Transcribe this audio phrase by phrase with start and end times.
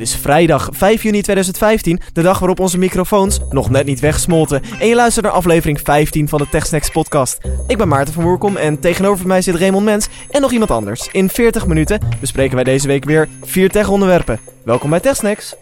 [0.00, 4.62] Het is vrijdag 5 juni 2015, de dag waarop onze microfoons nog net niet wegsmolten.
[4.78, 7.38] En je luistert naar aflevering 15 van de TechSnacks podcast.
[7.66, 11.08] Ik ben Maarten van Woerkom en tegenover mij zit Raymond Mens en nog iemand anders.
[11.12, 14.40] In 40 minuten bespreken wij deze week weer vier tech-onderwerpen.
[14.64, 15.54] Welkom bij TechSnacks.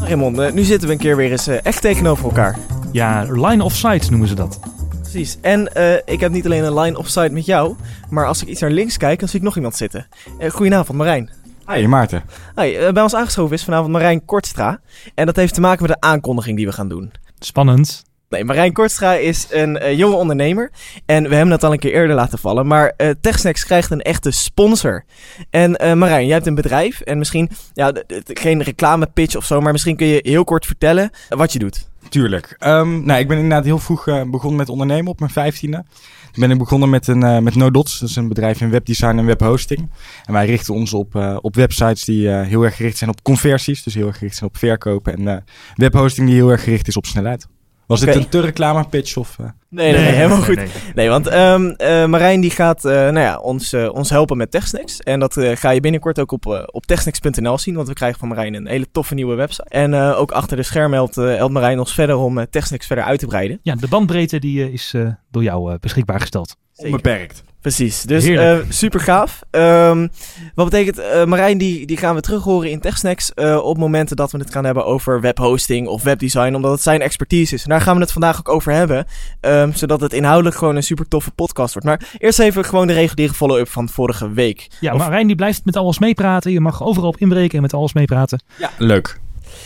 [0.00, 2.58] Raymond, eh, nu zitten we een keer weer eens eh, echt tegenover elkaar.
[2.92, 4.75] Ja, line of sight noemen ze dat.
[5.16, 5.38] Precies.
[5.40, 7.76] En eh, ik heb niet alleen een line of sight met jou,
[8.10, 10.06] maar als ik iets naar links kijk, dan zie ik nog iemand zitten.
[10.38, 11.30] Uh, goedenavond, Marijn.
[11.66, 12.22] Hi, Maarten.
[12.56, 14.80] Hi, bij ons aangeschoven is vanavond Marijn Kortstra.
[15.14, 17.12] En dat heeft te maken met de aankondiging die we gaan doen.
[17.38, 18.04] Spannend.
[18.28, 20.70] Nee, Marijn Kortstra is een uh, jonge ondernemer.
[21.06, 22.66] En we hebben het al een keer eerder laten vallen.
[22.66, 25.04] Maar uh, TechSnacks krijgt een echte sponsor.
[25.50, 27.00] En uh, Marijn, jij hebt een bedrijf.
[27.00, 27.92] En misschien, ja,
[28.26, 29.60] geen reclame pitch of zo.
[29.60, 31.88] Maar misschien kun je heel kort vertellen wat je doet.
[32.08, 32.56] Tuurlijk.
[32.66, 35.84] Um, nou, ik ben inderdaad heel vroeg begonnen met ondernemen op mijn vijftiende.
[36.32, 37.98] Toen ben ik begonnen met, een, met NoDots.
[38.00, 39.90] Dat is een bedrijf in webdesign en webhosting.
[40.24, 43.82] En wij richten ons op, op websites die heel erg gericht zijn op conversies.
[43.82, 45.26] Dus heel erg gericht zijn op verkopen.
[45.26, 47.46] En webhosting die heel erg gericht is op snelheid.
[47.86, 48.14] Was okay.
[48.14, 49.36] dit een te reclame pitch of...
[49.40, 49.46] Uh...
[49.68, 50.56] Nee, nee, nee, helemaal goed.
[50.56, 54.50] Nee, nee want um, uh, Marijn die gaat uh, nou ja, ons, ons helpen met
[54.50, 55.00] TechSnacks.
[55.00, 57.74] En dat ga je binnenkort ook op, op techsnacks.nl zien.
[57.74, 59.68] Want we krijgen van Marijn een hele toffe nieuwe website.
[59.68, 63.26] En ook achter de schermen helpt, helpt Marijn ons verder om TechSnacks verder uit te
[63.26, 63.58] breiden.
[63.62, 64.94] Ja, de bandbreedte die is
[65.30, 66.56] door jou beschikbaar gesteld.
[66.76, 67.42] Onbeperkt.
[67.66, 69.40] Precies, dus uh, super gaaf.
[69.50, 70.10] Um,
[70.54, 74.16] wat betekent, uh, Marijn, die, die gaan we terug horen in TechSnacks uh, op momenten
[74.16, 77.62] dat we het gaan hebben over webhosting of webdesign, omdat het zijn expertise is.
[77.62, 79.06] En daar gaan we het vandaag ook over hebben,
[79.40, 81.88] um, zodat het inhoudelijk gewoon een super toffe podcast wordt.
[81.88, 84.68] Maar eerst even gewoon de reguliere follow-up van vorige week.
[84.80, 84.98] Ja, of...
[84.98, 86.52] Marijn die blijft met alles meepraten.
[86.52, 88.42] Je mag overal op inbreken en met alles meepraten.
[88.58, 89.20] Ja, leuk.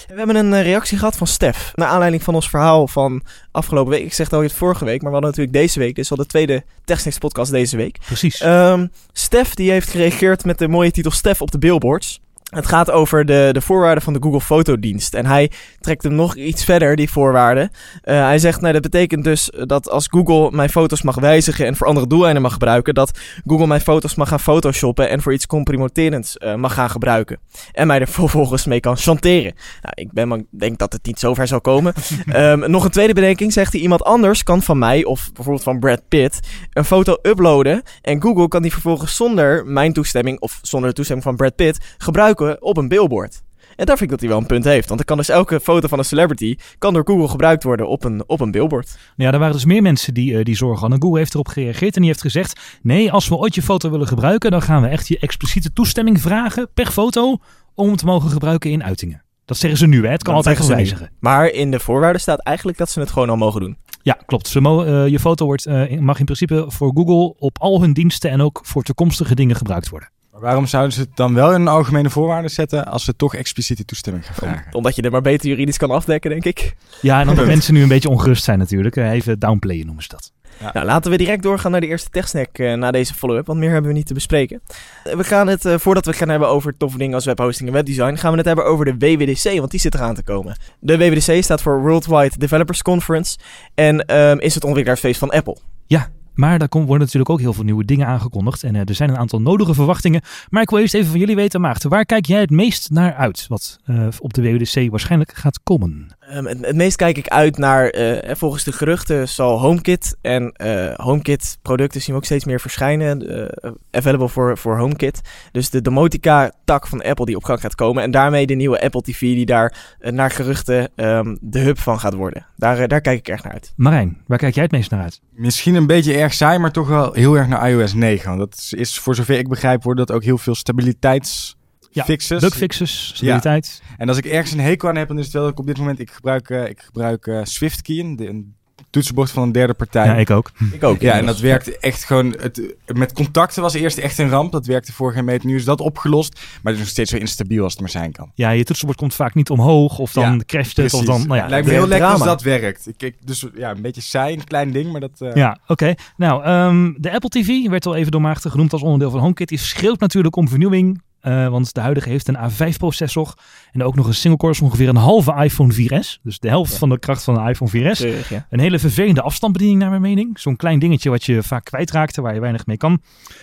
[0.09, 1.73] We hebben een uh, reactie gehad van Stef.
[1.75, 4.05] Naar aanleiding van ons verhaal van afgelopen week.
[4.05, 5.95] Ik zeg het al vorige week, maar we hadden natuurlijk deze week.
[5.95, 7.99] Dus al de tweede TechSnacks podcast deze week.
[8.07, 8.43] Precies.
[8.43, 12.21] Um, Stef die heeft gereageerd met de mooie titel Stef op de billboards.
[12.51, 15.15] Het gaat over de, de voorwaarden van de Google Fotodienst.
[15.15, 17.71] En hij trekt hem nog iets verder, die voorwaarden.
[18.05, 21.77] Uh, hij zegt, nou, dat betekent dus dat als Google mijn foto's mag wijzigen en
[21.77, 25.47] voor andere doeleinden mag gebruiken, dat Google mijn foto's mag gaan photoshoppen en voor iets
[25.47, 27.39] compromitterends uh, mag gaan gebruiken.
[27.73, 29.55] En mij er vervolgens mee kan chanteren.
[29.83, 31.95] Nou, ik ben, denk dat het niet zover zal komen.
[32.35, 35.79] um, nog een tweede bedenking, zegt hij, iemand anders kan van mij, of bijvoorbeeld van
[35.79, 36.41] Brad Pitt,
[36.73, 37.83] een foto uploaden.
[38.03, 41.79] En Google kan die vervolgens zonder mijn toestemming, of zonder de toestemming van Brad Pitt,
[41.99, 43.43] gebruiken op een billboard.
[43.77, 44.89] En daar vind ik dat hij wel een punt heeft.
[44.89, 48.05] Want dan kan dus elke foto van een celebrity kan door Google gebruikt worden op
[48.05, 48.87] een, op een billboard.
[48.87, 51.03] Nou ja, er waren dus meer mensen die, uh, die zorgen hadden.
[51.03, 52.61] Google heeft erop gereageerd en die heeft gezegd...
[52.83, 54.51] nee, als we ooit je foto willen gebruiken...
[54.51, 57.39] dan gaan we echt je expliciete toestemming vragen per foto...
[57.75, 59.23] om hem te mogen gebruiken in uitingen.
[59.45, 60.11] Dat zeggen ze nu, hè?
[60.11, 61.11] Het kan dat altijd wijzigen.
[61.19, 63.77] Maar in de voorwaarden staat eigenlijk dat ze het gewoon al mogen doen.
[64.03, 64.49] Ja, klopt.
[64.49, 68.31] Ze uh, je foto wordt, uh, mag in principe voor Google op al hun diensten...
[68.31, 70.11] en ook voor toekomstige dingen gebruikt worden.
[70.41, 73.85] Waarom zouden ze het dan wel in een algemene voorwaarden zetten als ze toch expliciete
[73.85, 74.75] toestemming gaan vragen?
[74.75, 76.75] Omdat je er maar beter juridisch kan afdekken, denk ik.
[77.01, 78.97] Ja, en omdat mensen nu een beetje ongerust zijn natuurlijk.
[78.97, 80.33] Even downplayen noemen ze dat.
[80.61, 80.71] Ja.
[80.73, 83.71] Nou, laten we direct doorgaan naar de eerste techsnack uh, na deze follow-up, want meer
[83.71, 84.63] hebben we niet te bespreken.
[85.05, 87.75] We gaan het, uh, voordat we het gaan hebben over toffe dingen als webhosting en
[87.75, 90.57] webdesign, gaan we het hebben over de WWDC, want die zit eraan te komen.
[90.81, 93.39] De WWDC staat voor Worldwide Developers Conference
[93.75, 95.57] en um, is het ontwikkelaarsfeest van Apple.
[95.87, 96.09] Ja,
[96.41, 98.63] maar daar worden natuurlijk ook heel veel nieuwe dingen aangekondigd.
[98.63, 100.23] En uh, er zijn een aantal nodige verwachtingen.
[100.49, 101.91] Maar ik wil eerst even van jullie weten, Maarten.
[101.91, 103.47] Waar kijk jij het meest naar uit?
[103.49, 106.09] Wat uh, op de WWDC waarschijnlijk gaat komen?
[106.35, 110.17] Um, het, het, meest kijk ik uit naar, uh, volgens de geruchten zal HomeKit.
[110.21, 110.55] En
[110.97, 113.49] HomeKit producten zien we ook steeds meer verschijnen.
[113.91, 115.21] available voor, voor HomeKit.
[115.53, 118.03] Dus de domotica tak van Apple die op gang gaat komen.
[118.03, 122.15] En daarmee de nieuwe Apple TV die daar naar geruchten um, de hub van gaat
[122.15, 122.47] worden.
[122.57, 123.73] Daar, daar kijk ik erg naar uit.
[123.77, 125.21] Marijn, waar kijk jij het meest naar uit?
[125.31, 128.29] Misschien een beetje erg saai, maar toch wel heel erg naar iOS 9.
[128.29, 131.59] Want dat is, voor zover ik begrijp, wordt dat ook heel veel stabiliteits...
[131.93, 132.41] Ja, fixes.
[132.41, 133.83] bugfixes, stabiliteit.
[133.89, 133.95] Ja.
[133.99, 135.67] En als ik ergens een hekel aan heb, dan is het wel dat ik op
[135.67, 135.99] dit moment...
[135.99, 138.55] Ik gebruik, uh, ik gebruik uh, SwiftKey, een, een
[138.91, 140.07] toetsenbord van een derde partij.
[140.07, 140.51] Ja, ik ook.
[140.73, 141.01] Ik ook.
[141.01, 142.37] Ja, en dat werkte echt gewoon...
[142.39, 144.53] Het, met contacten was eerst echt een ramp.
[144.53, 145.47] Dat werkte voor geen meter.
[145.47, 146.35] Nu is dat opgelost.
[146.35, 148.31] Maar het is nog steeds zo instabiel als het maar zijn kan.
[148.35, 149.99] Ja, je toetsenbord komt vaak niet omhoog.
[149.99, 150.95] Of dan ja, crasht het.
[150.95, 152.89] Of dan, nou ja, het lijkt me heel lekker als dat werkt.
[152.89, 155.19] Ik, ik, dus ja, een beetje saai, een klein ding, maar dat...
[155.19, 155.35] Uh...
[155.35, 155.73] Ja, oké.
[155.73, 155.97] Okay.
[156.17, 159.49] Nou, um, de Apple TV werd al even door Maarten genoemd als onderdeel van HomeKit.
[159.49, 161.01] Die schreeuwt natuurlijk om vernieuwing.
[161.23, 163.35] Uh, want de huidige heeft een A5-processor
[163.73, 166.21] en ook nog een single core, ongeveer een halve iPhone 4S.
[166.23, 166.79] Dus de helft ja.
[166.79, 167.97] van de kracht van een iPhone 4S.
[167.97, 168.47] Terug, ja.
[168.51, 170.39] Een hele vervelende afstandsbediening naar mijn mening.
[170.39, 173.03] Zo'n klein dingetje wat je vaak kwijtraakte, waar je weinig mee kan.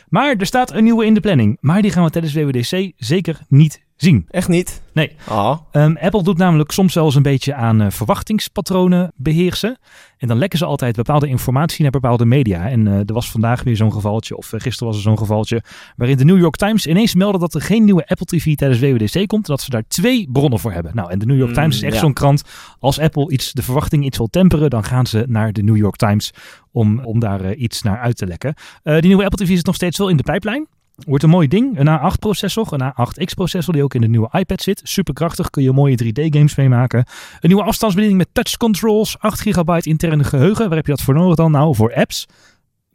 [0.09, 1.57] Maar er staat een nieuwe in de planning.
[1.59, 4.25] Maar die gaan we tijdens WWDC zeker niet zien.
[4.29, 4.81] Echt niet?
[4.93, 5.15] Nee.
[5.29, 5.57] Oh.
[5.71, 9.77] Ehm, Apple doet namelijk soms wel eens een beetje aan eh, verwachtingspatronen beheersen.
[10.17, 12.69] En dan lekken ze altijd bepaalde informatie naar bepaalde media.
[12.69, 15.63] En eh, er was vandaag weer zo'n gevaltje, of uh, gisteren was er zo'n gevaltje,
[15.95, 19.27] waarin de New York Times ineens meldde dat er geen nieuwe Apple TV tijdens WWDC
[19.27, 19.45] komt.
[19.45, 20.95] Dat ze daar twee bronnen voor hebben.
[20.95, 21.99] Nou, en de New York Mm, Times is echt ja.
[21.99, 22.43] zo'n krant.
[22.79, 25.95] Als Apple iets, de verwachting iets wil temperen, dan gaan ze naar de New York
[25.95, 26.33] Times
[26.71, 28.53] om, om daar eh, iets naar uit te lekken.
[28.83, 30.67] Eh, die nieuwe Apple TV is nog steeds wel in de pijplijn.
[31.05, 31.79] Wordt een mooi ding.
[31.79, 34.81] Een A8-processor, een A8X-processor die ook in de nieuwe iPad zit.
[34.83, 36.99] Superkrachtig, kun je mooie 3D-games mee maken.
[37.39, 40.67] Een nieuwe afstandsbediening met touch controls, 8 gigabyte interne geheugen.
[40.67, 41.51] Waar heb je dat voor nodig dan?
[41.51, 42.27] Nou, voor apps.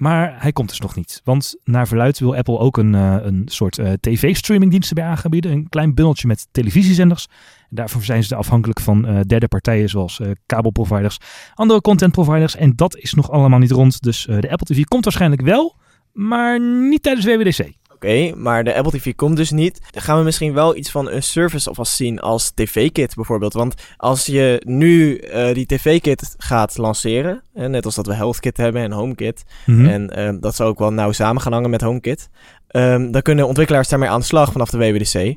[0.03, 1.21] Maar hij komt dus nog niet.
[1.25, 5.53] Want naar verluid wil Apple ook een, eh, een soort eh, tv-streamingdienst erbij aanbieden.
[5.53, 7.27] Een klein bundeltje met televisiezenders.
[7.61, 11.19] En daarvoor zijn ze afhankelijk van eh, derde partijen zoals kabelproviders,
[11.55, 12.57] andere contentproviders.
[12.57, 14.03] En dat is nog allemaal niet rond.
[14.03, 15.77] Dus de Apple TV komt waarschijnlijk wel,
[16.13, 17.71] maar niet tijdens WWDC.
[18.03, 19.81] Oké, maar de Apple TV komt dus niet.
[19.91, 23.53] Dan gaan we misschien wel iets van een service alvast zien als TV-kit bijvoorbeeld.
[23.53, 28.57] Want als je nu eh, die TV-kit gaat lanceren, eh, net als dat we HealthKit
[28.57, 29.87] hebben en HomeKit, Mhm.
[29.87, 32.29] en eh, dat zou ook wel nauw samen gaan hangen met HomeKit,
[32.69, 35.37] ehm, dan kunnen ontwikkelaars daarmee aan de slag vanaf de WWDC.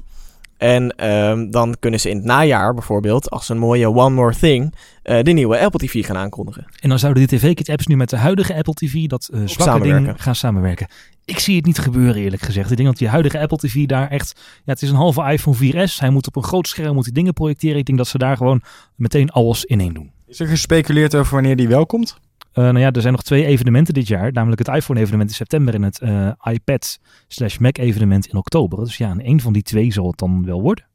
[0.57, 4.74] En ehm, dan kunnen ze in het najaar bijvoorbeeld, als een mooie One More Thing,
[5.04, 6.66] eh, de nieuwe Apple TV gaan aankondigen.
[6.80, 10.04] En dan zouden die TV-kit-apps nu met de huidige Apple TV, dat eh zwakke samenwerken.
[10.04, 10.88] ding, gaan samenwerken.
[11.25, 12.72] Ik zie het niet gebeuren eerlijk gezegd.
[12.72, 14.34] Ik denk dat die huidige Apple TV daar echt...
[14.36, 16.00] Ja, het is een halve iPhone 4S.
[16.00, 17.78] Hij moet op een groot scherm moet die dingen projecteren.
[17.78, 18.62] Ik denk dat ze daar gewoon
[18.96, 20.12] meteen alles in één doen.
[20.28, 22.18] Is er gespeculeerd over wanneer die wel komt?
[22.56, 24.31] Eh, nou ja, er zijn nog twee evenementen dit jaar.
[24.31, 28.80] Namelijk het iPhone-evenement in september en het eh, iPad slash Mac-evenement in oktober.
[28.80, 30.86] Dus ja, in één van die twee zal het dan wel worden.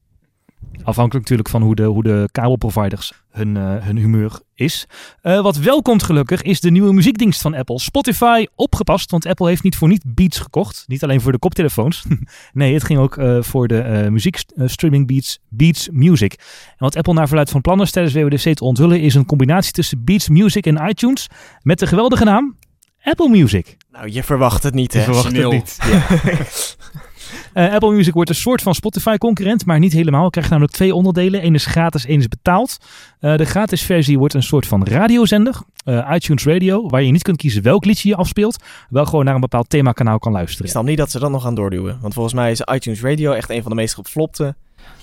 [0.82, 4.86] Afhankelijk natuurlijk van hoe de, hoe de kabelproviders hun, eh, hun humeur is.
[5.22, 7.80] Eh, wat wel komt gelukkig is de nieuwe muziekdienst van Apple.
[7.80, 10.84] Spotify opgepast, want Apple heeft niet voor niet Beats gekocht.
[10.86, 12.04] Niet alleen voor de koptelefoons.
[12.52, 16.32] nee, het ging ook eh, voor de eh muziekstreaming Beats, Beats Music.
[16.68, 19.72] En wat Apple naar verluidt van plannen is tijdens WWDC te onthullen is een combinatie
[19.72, 21.26] tussen Beats Music en iTunes
[21.62, 22.56] met de geweldige naam
[23.02, 23.76] Apple Music.
[23.92, 24.98] Nou, je verwacht het niet, hè?
[24.98, 25.78] Je verwacht het niet.
[27.52, 30.22] Eh, Apple Music wordt een soort van Spotify-concurrent, maar niet helemaal.
[30.22, 31.44] Het krijgt namelijk twee onderdelen.
[31.44, 32.76] Eén is gratis, één is betaald.
[33.20, 37.22] Eh, de gratis versie wordt een soort van radiozender, eh, iTunes Radio, waar je niet
[37.22, 40.70] kunt kiezen welk liedje je afspeelt, wel gewoon naar een bepaald themakanaal kan Ik luisteren.
[40.70, 41.98] snap niet dat ze dat nog gaan doorduwen.
[42.00, 44.54] Want volgens mij is iTunes Radio echt een van de meest geflopte.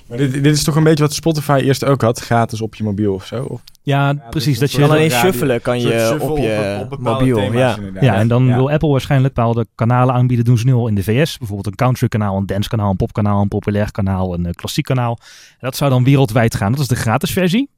[0.08, 2.84] Maar dit, dit is toch een beetje wat Spotify eerst ook had, gratis op je
[2.84, 3.44] mobiel of zo?
[3.44, 4.60] Of, Ja, precies.
[4.60, 7.36] dat je Dan alleen shuffelen kan je shuffle op je bepaalde mobiel.
[7.38, 7.76] thema's Ja.
[7.78, 8.04] inderdaad.
[8.04, 8.56] Ja, en dan Ja.
[8.56, 10.46] wil Apple waarschijnlijk bepaalde kanalen aanbieden.
[10.46, 11.38] Doen ze nu al in de VS.
[11.38, 14.86] Bijvoorbeeld een country kanaal, een dance kanaal, een popkanaal, een populair kanaal, een eh, klassiek
[14.86, 15.18] kanaal.
[15.50, 16.72] En dat zou dan wereldwijd gaan.
[16.72, 17.70] Dat is de gratis versie.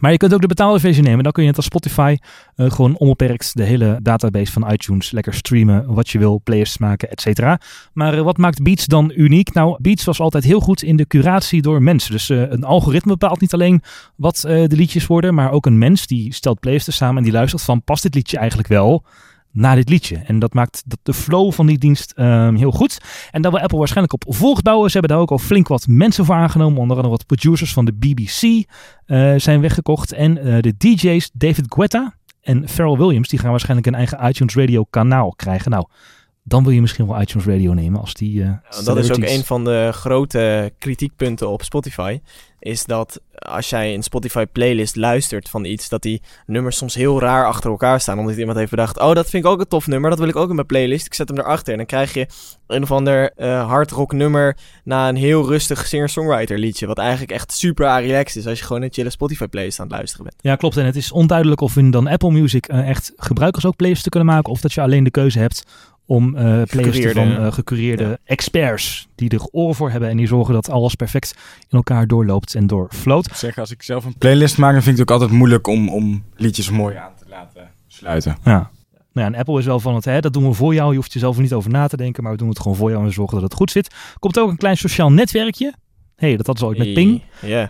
[0.00, 1.22] Maar je kunt ook de betaalde versie nemen.
[1.22, 2.16] Dan kun je net als Spotify
[2.54, 5.94] eh, gewoon onbeperkt de hele database van iTunes lekker streamen.
[5.94, 7.60] Wat je wil, playlists maken, et cetera.
[7.92, 9.52] Maar eh, wat maakt Beats dan uniek?
[9.52, 12.12] Nou, Beats was altijd heel goed in de curatie door mensen.
[12.12, 13.82] Dus eh, een algoritme bepaalt niet alleen
[14.16, 17.62] wat de liedjes worden, maar ook een mens die stelt playlists samen en die luistert
[17.62, 19.04] van past dit liedje eigenlijk wel
[19.52, 20.16] naar dit liedje.
[20.16, 22.98] En dat maakt de flow van die dienst ehm, heel goed.
[23.30, 24.90] En daar wil Apple waarschijnlijk op voortbouwen.
[24.90, 26.80] Ze hebben daar ook al flink wat mensen voor aangenomen.
[26.80, 28.42] Onder andere wat producers van de BBC
[29.06, 30.12] eh, zijn weggekocht.
[30.12, 34.54] En eh, de DJ's David Guetta en Pharrell Williams, die gaan waarschijnlijk een eigen iTunes
[34.54, 35.70] Radio kanaal krijgen.
[35.70, 35.86] Nou,
[36.48, 38.42] dan wil je misschien wel iTunes Radio nemen als die.
[38.42, 42.20] eh, Nou, dat is ook een van de grote kritiekpunten op Spotify.
[42.60, 47.20] Is dat als jij een Spotify playlist luistert van iets, dat die nummers soms heel
[47.20, 48.18] raar achter elkaar staan.
[48.18, 50.36] Omdat iemand heeft bedacht, oh dat vind ik ook een tof nummer, dat wil ik
[50.36, 51.06] ook in mijn playlist.
[51.06, 51.72] Ik zet hem erachter.
[51.72, 52.26] En dan krijg je
[52.66, 56.86] een of ander eh hardrock nummer na een heel rustig singer-songwriter liedje.
[56.86, 59.94] Wat eigenlijk echt super relaxed is als je gewoon een chille Spotify playlist aan het
[59.94, 60.36] luisteren bent.
[60.40, 60.76] Ja, klopt.
[60.76, 64.10] En het is onduidelijk of in dan Apple Music eh, echt gebruikers ook playlists te
[64.10, 64.52] kunnen maken.
[64.52, 65.64] Of dat je alleen de keuze hebt
[66.08, 67.34] om eh playlists Gecureerde.
[67.34, 69.08] van eh, gecureerde experts.
[69.14, 72.66] Die er oren voor hebben en die zorgen dat alles perfect in elkaar doorloopt en
[72.66, 73.26] doorfloot.
[73.26, 75.66] Ik zeg, als ik zelf een playlist maak, dan vind ik het ook altijd moeilijk
[75.66, 78.36] om, om liedjes mooi aan te laten sluiten.
[78.44, 78.70] Ja.
[79.12, 80.90] Nou ja, en Apple is wel van het, hè, dat doen we voor jou.
[80.90, 82.76] Je hoeft er zelf er niet over na te denken, maar we doen het gewoon
[82.76, 83.94] voor jou en we zorgen dat het goed zit.
[84.18, 85.74] Komt ook een klein sociaal netwerkje.
[86.18, 87.22] Hey, dat hadden ze ooit met Ping.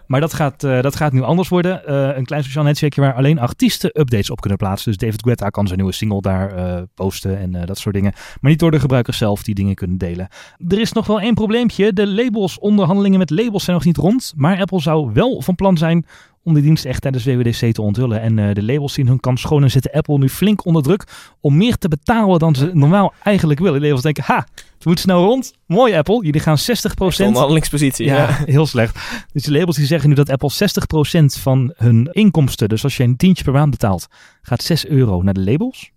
[0.06, 1.86] Maar dat gaat, eh, dat gaat nu anders worden.
[1.86, 4.90] Eh, een klein sociaal netwerkje waar alleen artiesten updates op kunnen plaatsen.
[4.90, 8.12] Dus David Guetta kan zijn nieuwe single daar eh, posten en dat soort dingen.
[8.40, 10.28] Maar niet door de gebruikers zelf die dingen kunnen delen.
[10.68, 11.92] Er is nog wel één probleempje.
[11.92, 14.32] De labels, onderhandelingen met labels zijn nog niet rond.
[14.36, 16.06] Maar Apple zou wel van plan zijn
[16.48, 18.20] om die dienst echt tijdens WWDC te onthullen.
[18.20, 21.04] En eh, de labels zien hun kans schoon en zetten Apple nu flink onder druk
[21.40, 23.80] om meer te betalen dan ze normaal eigenlijk willen.
[23.80, 25.52] De labels denken, ha, het moet snel rond.
[25.66, 26.64] Mooi Apple, jullie gaan 60%
[26.98, 28.06] Onderhandelingspositie.
[28.06, 28.38] ja, Ja.
[28.44, 28.98] heel slecht.
[29.32, 33.02] Dus de labels die zeggen nu dat Apple 60% van hun inkomsten, dus als je
[33.02, 34.06] een tientje per maand betaalt,
[34.42, 35.90] gaat 6 euro naar de labels.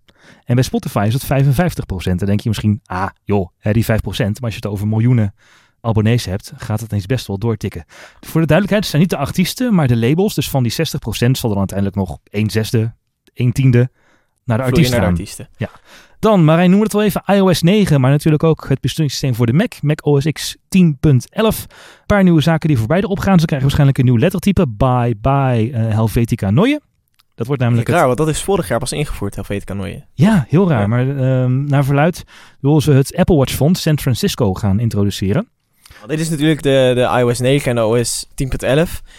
[0.44, 2.14] En bij Spotify is het 55%.
[2.14, 3.86] Dan denk je misschien, ah joh, hè, die 5%.
[3.88, 5.34] Maar als je het over miljoenen
[5.82, 7.84] abonnees hebt, gaat het ineens best wel doortikken.
[8.20, 10.34] Voor de duidelijkheid, het zijn niet de artiesten, maar de labels.
[10.34, 12.94] Dus van die 60% zal er dan uiteindelijk nog 1 zesde,
[13.34, 13.90] 1 tiende
[14.44, 15.14] naar de Vloeien artiest naar de gaan.
[15.14, 15.48] artiesten.
[16.18, 19.52] Dan, Marijn noemde het al even, iOS 9, maar natuurlijk ook het besturingssysteem voor de
[19.52, 20.62] Mac, Mac OS X 10.11.
[21.02, 21.22] Een
[22.06, 23.40] paar nieuwe zaken die voorbij erop gaan.
[23.40, 26.80] Ze krijgen waarschijnlijk een nieuw lettertype, bye bye eh, Helvetica Neue.
[27.34, 30.04] Dat wordt namelijk het Raar, want dat is vorig jaar pas ingevoerd, Helvetica Nooie.
[30.14, 30.80] Ja, heel raar.
[30.80, 30.86] Ja.
[30.86, 32.24] Maar ehm, naar verluid
[32.60, 35.48] willen ze het Apple Watch Fonds San Francisco gaan introduceren.
[36.02, 38.72] Want dit is natuurlijk de, de iOS 9 en de OS 10.11.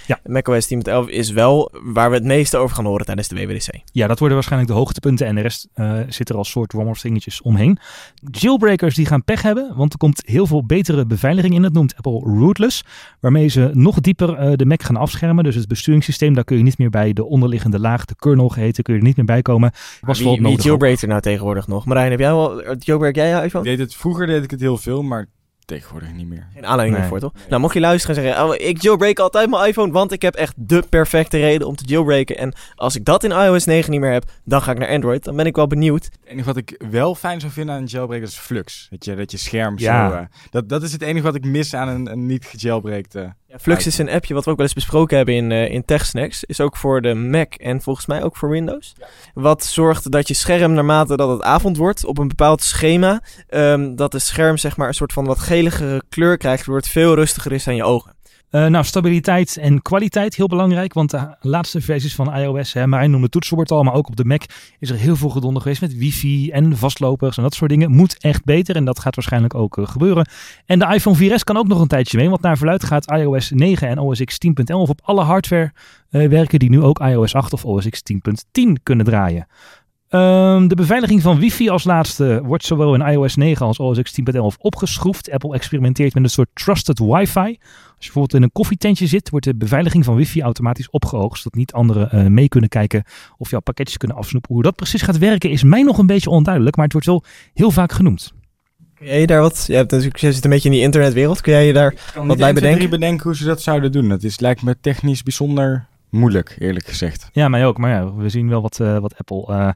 [0.08, 0.20] Ja.
[0.26, 3.70] MacOS 10.11 is wel waar we het meeste over gaan horen tijdens de WWDC.
[3.92, 7.42] Ja, dat worden waarschijnlijk de hoogtepunten en de rest eh, zit er als soort dingetjes
[7.42, 7.78] omheen.
[8.32, 11.62] Jailbreakers die gaan pech hebben, want er komt heel veel betere beveiliging in.
[11.62, 12.84] Dat noemt Apple Rootless,
[13.20, 15.44] waarmee ze nog dieper eh, de Mac gaan afschermen.
[15.44, 18.84] Dus het besturingssysteem, daar kun je niet meer bij de onderliggende laag, de kernel geheten,
[18.84, 19.72] kun je er niet meer bij komen.
[20.02, 20.66] Was wel wie wie nodig ook.
[20.66, 21.86] jailbreakt er nou tegenwoordig nog?
[21.86, 23.64] Marijn, heb jij wel jailbreak jij je Ik iPhone?
[23.64, 25.28] deed het, vroeger deed ik het heel veel, maar
[25.66, 26.48] tegenwoordig niet meer.
[26.54, 27.10] Geen aanleiding Nee.
[27.10, 27.48] meer voor, toch?
[27.50, 30.36] Nou, mocht je luisteren en zeggen, oh, ik jailbreak altijd mijn iPhone, want ik heb
[30.36, 32.38] echt de perfecte reden om te jailbreken.
[32.38, 35.24] En als ik dat in iOS 9 niet meer heb, dan ga ik naar Android.
[35.24, 36.04] Dan ben ik wel benieuwd.
[36.04, 38.88] Het enige wat ik wel fijn zou vinden aan een jailbreak is Flux.
[38.90, 40.10] Dat je, dat je scherm Ja.
[40.10, 40.16] zo...
[40.16, 43.34] eh, dat, dat is het enige wat ik mis aan een, een niet gejailbreakte...
[43.54, 45.86] Ja, Flux is een appje wat we ook wel eens besproken hebben in, eh in
[45.86, 46.44] TechSnacks.
[46.44, 48.94] Is ook voor de Mac en volgens mij ook voor Windows.
[49.34, 53.96] Wat zorgt dat je scherm naarmate dat het avond wordt op een bepaald schema, ehm,
[53.96, 57.16] dat de scherm zeg maar een soort van wat geligere kleur krijgt, waardoor het veel
[57.16, 58.16] rustiger is aan je ogen.
[58.54, 60.94] Eh, nou, stabiliteit en kwaliteit, heel belangrijk.
[60.94, 64.26] Want de laatste versies van iOS, hè, Marijn noemde toetsenbord al, maar ook op de
[64.26, 64.44] Mac
[64.80, 67.92] is er heel veel gedonder geweest met wifi en vastlopers en dat soort dingen.
[67.92, 70.28] Moet echt beter en dat gaat waarschijnlijk ook eh, gebeuren.
[70.66, 73.52] En de iPhone 4S kan ook nog een tijdje mee, want naar verluid gaat iOS
[73.52, 75.72] 9 en OS X 10.11 op alle hardware
[76.10, 79.48] eh, werken die nu ook iOS 8 of OS X 10.10 kunnen draaien.
[80.14, 84.12] Ehm, de beveiliging van wifi als laatste wordt zowel in iOS 9 als OS X
[84.12, 85.32] 10.11 opgeschroefd.
[85.32, 87.40] Apple experimenteert met een soort trusted wifi.
[87.40, 91.38] Als je bijvoorbeeld in een koffietentje zit, wordt de beveiliging van wifi automatisch opgehoogd.
[91.38, 93.04] Zodat niet anderen eh, mee kunnen kijken
[93.38, 94.54] of jouw pakketjes kunnen afsnoepen.
[94.54, 97.24] Hoe dat precies gaat werken is mij nog een beetje onduidelijk, maar het wordt wel
[97.54, 98.34] heel vaak genoemd.
[98.96, 99.64] Kun jij je daar wat?
[99.68, 101.42] Je, hebt natuurlijk, je zit een beetje in die internetwereld.
[101.42, 102.90] Kun jij je daar Wat niet wij 1, 2, 3 bedenken?
[102.90, 104.10] bedenken hoe ze dat zouden doen.
[104.10, 107.30] Dat is, lijkt me technisch bijzonder moeilijk, eerlijk gezegd.
[107.32, 107.78] Ja, mij ook.
[107.78, 109.70] Maar ja, we zien wel wat, eh, wat Apple eh,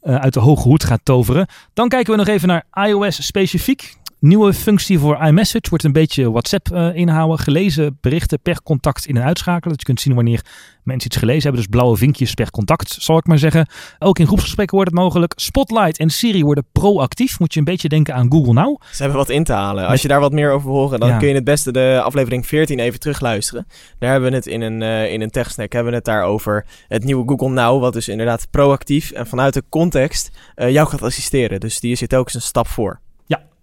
[0.00, 1.46] eh, uit de hoge hoed gaat toveren.
[1.74, 3.96] Dan kijken we nog even naar iOS specifiek.
[4.20, 7.38] Nieuwe functie voor iMessage wordt een beetje WhatsApp eh, inhouden.
[7.38, 9.68] Gelezen berichten per contact in- en uitschakelen.
[9.68, 10.44] Dat je kunt zien wanneer
[10.82, 11.60] mensen iets gelezen hebben.
[11.60, 13.66] Dus blauwe vinkjes per contact, zal ik maar zeggen.
[13.98, 15.32] Ook in groepsgesprekken wordt het mogelijk.
[15.36, 17.38] Spotlight en Siri worden proactief.
[17.38, 18.80] Moet je een beetje denken aan Google Now.
[18.90, 19.86] Ze hebben wat in te halen.
[19.86, 21.16] Als je daar wat meer over wil horen, dan Ja.
[21.18, 23.66] kun je het beste de aflevering 14 even terugluisteren.
[23.98, 26.66] Daar hebben we het in een, eh in een techsnack hebben we het daar over
[26.88, 31.02] het nieuwe Google Now, wat dus inderdaad proactief en vanuit de context eh, jou gaat
[31.02, 31.60] assisteren.
[31.60, 33.00] Dus die zit telkens een stap voor.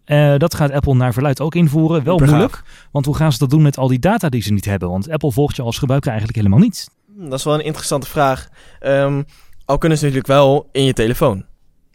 [0.05, 2.03] Eh, dat gaat Apple naar verluid ook invoeren.
[2.03, 2.63] Wel moeilijk.
[2.91, 4.89] Want hoe gaan ze dat doen met al die data die ze niet hebben?
[4.89, 6.89] Want Apple volgt je als gebruiker eigenlijk helemaal niet.
[7.17, 8.47] Hm, Dat is wel een interessante vraag.
[8.79, 9.21] Ehm,
[9.65, 11.45] al kunnen ze natuurlijk wel in je telefoon.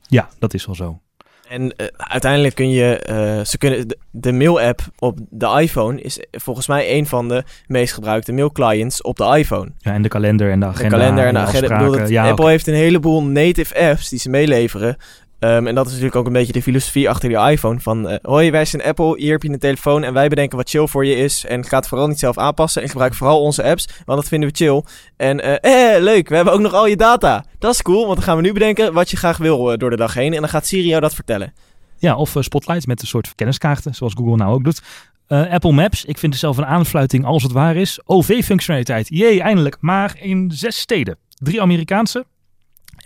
[0.06, 1.00] Ja, dat is wel zo.
[1.48, 6.24] En eh, uiteindelijk kun je, eh, ze kunnen, de, de mail-app op de iPhone is
[6.30, 9.72] volgens mij een van de meest gebruikte mailclients op de iPhone.
[9.78, 10.96] Ja, en de kalender en de De agenda.
[10.96, 11.78] kalender en de de agenda.
[11.78, 14.96] Bedoel, dat ja, Apple heeft een heleboel native apps die ze meeleveren.
[15.40, 17.80] Ehm, en dat is natuurlijk ook een beetje de filosofie achter die iPhone.
[17.80, 20.70] Van, eh, hoi, wij zijn Apple, hier heb je een telefoon en wij bedenken wat
[20.70, 21.44] chill voor je is.
[21.44, 24.48] En ga het vooral niet zelf aanpassen en gebruik vooral onze apps, want dat vinden
[24.48, 24.82] we chill.
[25.16, 27.44] En eh, eh, leuk, we hebben ook nog al je data.
[27.58, 29.90] Dat is cool, want dan gaan we nu bedenken wat je graag wil eh, door
[29.90, 30.34] de dag heen.
[30.34, 31.52] En dan gaat Siri jou dat vertellen.
[31.98, 34.82] Ja, of eh, Spotlight met een soort kenniskaarten, zoals Google nou ook doet.
[35.28, 38.00] Apple Maps, ik vind het zelf een aanfluiting als het waar is.
[38.04, 39.76] OV-functionaliteit, jee, eindelijk.
[39.80, 41.16] Maar in zes steden.
[41.36, 42.24] Drie Amerikaanse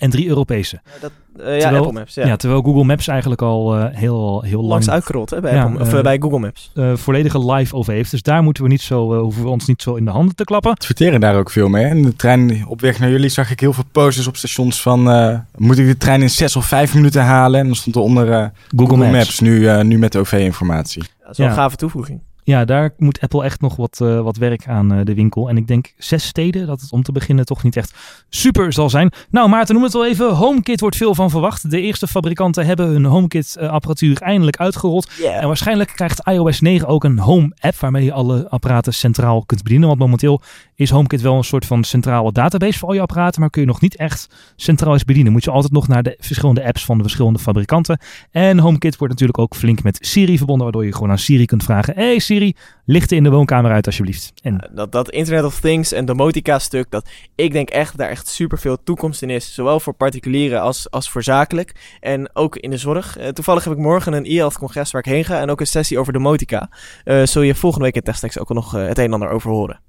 [0.04, 0.80] en drie Europese.
[1.00, 2.14] dat, eh, ja, Terwijl- Apple Maps.
[2.14, 2.26] Ja.
[2.26, 5.62] Ja, terwijl Google Maps eigenlijk al eh, heel, heel lang Langs uitgerold hè, bij, Ja,
[5.64, 6.70] Apple, of, eh, bij Google Maps.
[6.74, 8.10] eh, volledige live OV heeft.
[8.10, 10.34] Dus daar moeten we, niet zo, eh, hoeven we ons niet zo in de handen
[10.36, 10.70] te klappen.
[10.70, 11.84] adverteren daar ook veel mee.
[11.84, 15.10] En de trein op weg naar jullie zag ik heel veel posters op stations van...
[15.10, 17.60] eh, moet ik de trein in zes of vijf minuten halen?
[17.60, 19.12] En dan stond er onder Google, Google, Maps.
[19.12, 21.02] Maps, nu, eh, nu met OV-informatie.
[21.22, 21.52] Dat is wel Ja.
[21.52, 22.20] een gave toevoeging.
[22.44, 25.48] Ja, daar moet Apple echt nog wat, eh, wat werk aan eh, de winkel.
[25.48, 27.94] En ik denk zes steden, dat het om te beginnen toch niet echt
[28.28, 29.12] super zal zijn.
[29.30, 30.34] Nou, Maarten, noem het wel even.
[30.34, 31.70] HomeKit wordt veel van verwacht.
[31.70, 35.10] De eerste fabrikanten hebben hun HomeKit-apparatuur eindelijk uitgerold.
[35.24, 39.88] En waarschijnlijk krijgt iOS 9 ook een Home-app waarmee je alle apparaten centraal kunt bedienen.
[39.88, 40.42] Want momenteel
[40.74, 43.66] is HomeKit wel een soort van centrale database voor al je apparaten, maar kun je
[43.66, 45.32] nog niet echt centraal eens bedienen.
[45.32, 47.98] Moet je altijd nog naar de verschillende apps van de verschillende fabrikanten.
[48.30, 51.64] En HomeKit wordt natuurlijk ook flink met Siri verbonden, waardoor je gewoon aan Siri kunt
[51.64, 54.32] vragen: Hey Siri, Siri, lichten in de woonkamer uit alsjeblieft.
[54.42, 58.28] En Dat, dat Internet of Things en domotica stuk, dat ik denk echt daar echt
[58.28, 59.54] super veel toekomst in is.
[59.54, 61.96] Zowel voor particulieren als, als voor zakelijk.
[62.00, 63.16] En ook in de zorg.
[63.16, 65.40] Eh, toevallig heb ik morgen een e-health congres waar ik heen ga.
[65.40, 66.70] En ook een sessie over domotica.
[67.04, 69.50] Eh zul je volgende week in Testex ook nog eh, het een en ander over
[69.50, 69.80] horen.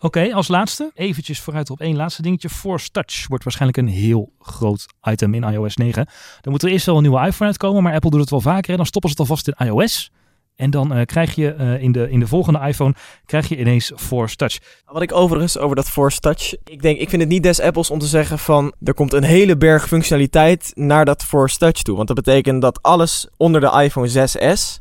[0.00, 2.48] Oké, als laatste, eventjes vooruit op één laatste dingetje.
[2.48, 6.06] Force Touch wordt waarschijnlijk een heel groot item in iOS 9.
[6.40, 8.70] Dan moet er eerst wel een nieuwe iPhone uitkomen, maar Apple doet het wel vaker.
[8.70, 8.76] Hè?
[8.76, 10.10] Dan stoppen ze het alvast in iOS.
[10.58, 12.94] En dan eh, krijg je eh, in, de, in de volgende iPhone
[13.26, 14.58] krijg je ineens Force Touch.
[14.86, 16.54] Wat ik overigens over dat Force Touch.
[16.64, 18.72] Ik denk, ik vind het niet des Apples om te zeggen van.
[18.84, 21.96] Er komt een hele berg functionaliteit naar dat Force Touch toe.
[21.96, 24.80] Want dat betekent dat alles onder de iPhone 6S.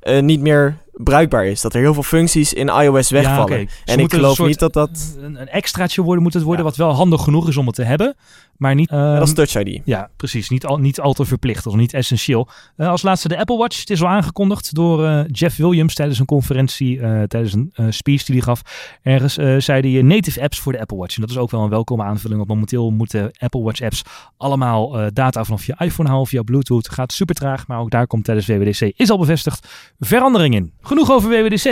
[0.00, 1.60] eh, niet meer bruikbaar is.
[1.60, 3.60] Dat er heel veel functies in iOS wegvallen.
[3.60, 5.16] Ja, En ik geloof soort- niet dat dat.
[5.20, 6.70] Een, een extraatje worden moet het worden, Ja.
[6.70, 8.16] wat wel handig genoeg is om het te hebben.
[8.56, 8.90] Maar niet...
[8.90, 9.80] Is ehm, Touch ID.
[9.84, 10.48] Ja, precies.
[10.48, 12.48] Niet al, niet al te verplicht, of niet essentieel.
[12.76, 13.80] Eh, als laatste de Apple Watch.
[13.80, 18.24] Het is al aangekondigd door eh, Jeff Williams tijdens een conferentie, eh, tijdens een speech
[18.24, 18.60] die hij gaf.
[19.02, 21.14] Ergens eh, zei hij native apps voor de Apple Watch.
[21.14, 24.02] En dat is ook wel een welkome aanvulling, want momenteel moeten Apple Watch apps
[24.36, 26.88] allemaal data vanaf je iPhone halen via Bluetooth.
[26.90, 30.72] Gaat super traag, maar ook daar komt tijdens WWDC, is al bevestigd, verandering in.
[30.86, 31.64] Genoeg over WWDC.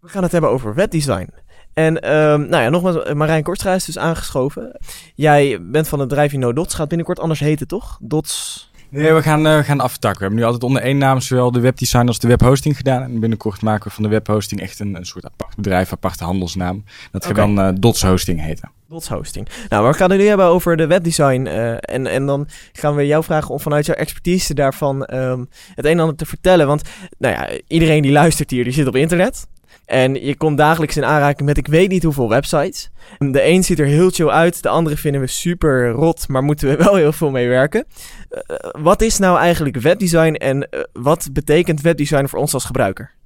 [0.00, 1.28] We gaan het hebben over webdesign.
[1.72, 4.80] En ehm, nou ja, nogmaals, eh, Marijn Kortstra is dus aangeschoven.
[5.14, 6.74] Jij bent van het bedrijf No Dots.
[6.74, 7.98] Gaat binnenkort anders heten, toch?
[8.02, 8.67] Dots.
[8.90, 10.18] Nee, we gaan, we gaan aftakken.
[10.18, 13.02] We hebben nu altijd onder één naam zowel de webdesign als de webhosting gedaan.
[13.02, 16.84] En binnenkort maken we van de webhosting echt een, een soort apart bedrijf, aparte handelsnaam.
[17.12, 18.70] Dat gaat dan eh, Dots Hosting heten.
[18.88, 19.48] Dots Hosting.
[19.68, 21.46] Nou, we gaan het nu hebben over de webdesign.
[21.46, 25.84] eh, en, en dan gaan we jou vragen om vanuit jouw expertise daarvan ehm, het
[25.84, 26.66] een en ander te vertellen.
[26.66, 26.82] Want
[27.18, 29.46] nou ja, iedereen die luistert hier, die zit op internet.
[29.88, 32.90] En je komt dagelijks in aanraking met ik weet niet hoeveel websites.
[33.18, 36.68] De een ziet er heel chill uit, de andere vinden we super rot, maar moeten
[36.68, 37.84] we wel heel veel mee werken.
[38.28, 43.17] Eh, wat is nou eigenlijk webdesign en eh, wat betekent webdesign voor ons als gebruiker?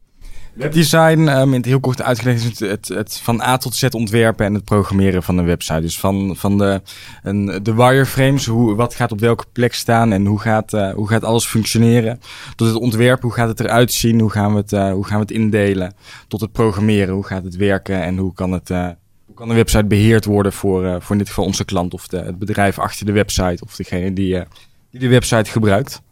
[0.55, 4.47] Webdesign, ehm, in het heel kort uitgelegd, is het, het, van A tot Z ontwerpen
[4.47, 5.81] en het programmeren van een website.
[5.81, 6.83] Dus van, van de,
[7.23, 11.09] een, de wireframes, hoe, wat gaat op welke plek staan en hoe gaat, eh, hoe
[11.09, 12.21] gaat alles functioneren.
[12.57, 15.17] Tot het ontwerpen, hoe gaat het eruit zien, hoe gaan we het, eh, hoe gaan
[15.17, 15.95] we het indelen.
[16.29, 18.71] Tot het programmeren, hoe gaat het werken en hoe kan het...
[18.71, 18.89] eh,
[19.27, 22.19] hoe kan de website beheerd worden voor, voor in dit geval onze klant of de,
[22.19, 24.43] het bedrijf achter de website of degene die,
[24.91, 26.03] die de website gebruikt.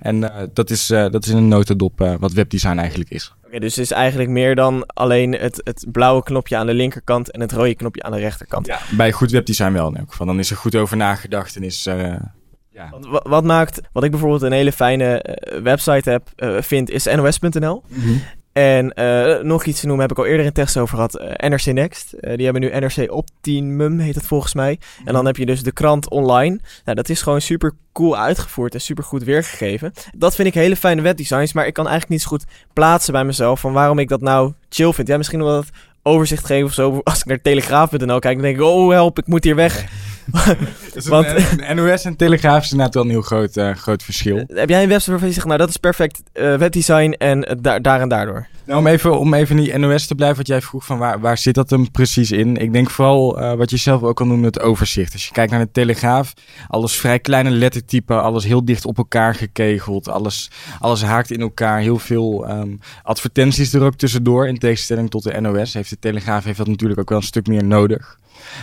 [0.00, 3.34] En dat, is, dat is in een notendop wat webdesign eigenlijk is.
[3.60, 7.40] Dus het is eigenlijk meer dan alleen het, het blauwe knopje aan de linkerkant en
[7.40, 8.66] het rode knopje aan de rechterkant.
[8.66, 10.26] Ja, bij goed webdesign wel in elk geval.
[10.26, 11.86] Dan is er goed over nagedacht en is...
[11.86, 12.14] eh,
[12.70, 12.88] ja.
[12.90, 16.90] Want wa- wat maakt, wat ik bijvoorbeeld een hele fijne eh, website heb, eh, vind,
[16.90, 17.82] is nos.nl.
[18.56, 21.48] En eh, nog iets te noemen, heb ik al eerder in tekst over gehad, eh,
[21.48, 22.12] NRC Next.
[22.12, 24.78] Eh, die hebben nu NRC Optimum, heet het volgens mij.
[25.04, 26.60] En dan heb je dus de krant online.
[26.84, 29.92] Nou, dat is gewoon super cool uitgevoerd en super goed weergegeven.
[30.14, 33.24] Dat vind ik hele fijne webdesigns, maar ik kan eigenlijk niet zo goed plaatsen bij
[33.24, 35.08] mezelf van waarom ik dat nou chill vind.
[35.08, 37.00] Ja, misschien omdat het overzicht geven of zo.
[37.04, 39.84] Als ik naar telegraaf.nl kijk, dan denk ik, oh help, ik moet hier weg.
[40.94, 44.44] Dus Want- een, NOS en Telegraaf is inderdaad wel een heel groot, eh, groot verschil.
[44.46, 47.56] Heb jij een website waarvan je zegt, nou dat is perfect eh, webdesign en eh,
[47.82, 48.46] daar, en daardoor?
[48.66, 51.20] Nou, om even, om even in die NOS te blijven, wat jij vroeg van waar,
[51.20, 52.56] waar zit dat hem precies in?
[52.56, 55.12] Ik denk vooral eh, wat je zelf ook kan noemen, het overzicht.
[55.12, 56.32] Als je kijkt naar de Telegraaf,
[56.68, 61.78] alles vrij kleine lettertypen, alles heel dicht op elkaar gekegeld, alles, alles haakt in elkaar,
[61.80, 64.48] heel veel ehm, advertenties er ook tussendoor.
[64.48, 67.46] In tegenstelling tot de NOS heeft de Telegraaf heeft dat natuurlijk ook wel een stuk
[67.46, 68.18] meer nodig.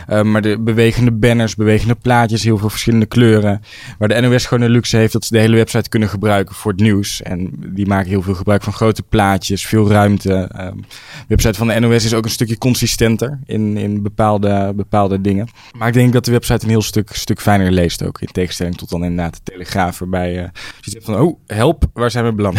[0.08, 3.62] Eh, maar de bewegende banners, bewegende plaatjes, heel veel verschillende kleuren.
[3.98, 6.72] Waar de NOS gewoon de luxe heeft dat ze de hele website kunnen gebruiken voor
[6.72, 7.22] het nieuws.
[7.22, 10.34] En die maken heel veel gebruik van grote plaatjes, veel ruimte.
[10.34, 10.84] Ehm, de
[11.28, 15.48] website van de NOS is ook een stukje consistenter in, in bepaalde, bepaalde dingen.
[15.78, 18.22] Maar ik denk dat de website een heel stuk, stuk fijner leest ook.
[18.22, 20.00] In tegenstelling tot dan inderdaad de Telegraaf.
[20.00, 20.50] Waarbij eh,
[20.82, 22.58] je zegt van, oh, help, waar zijn we beland?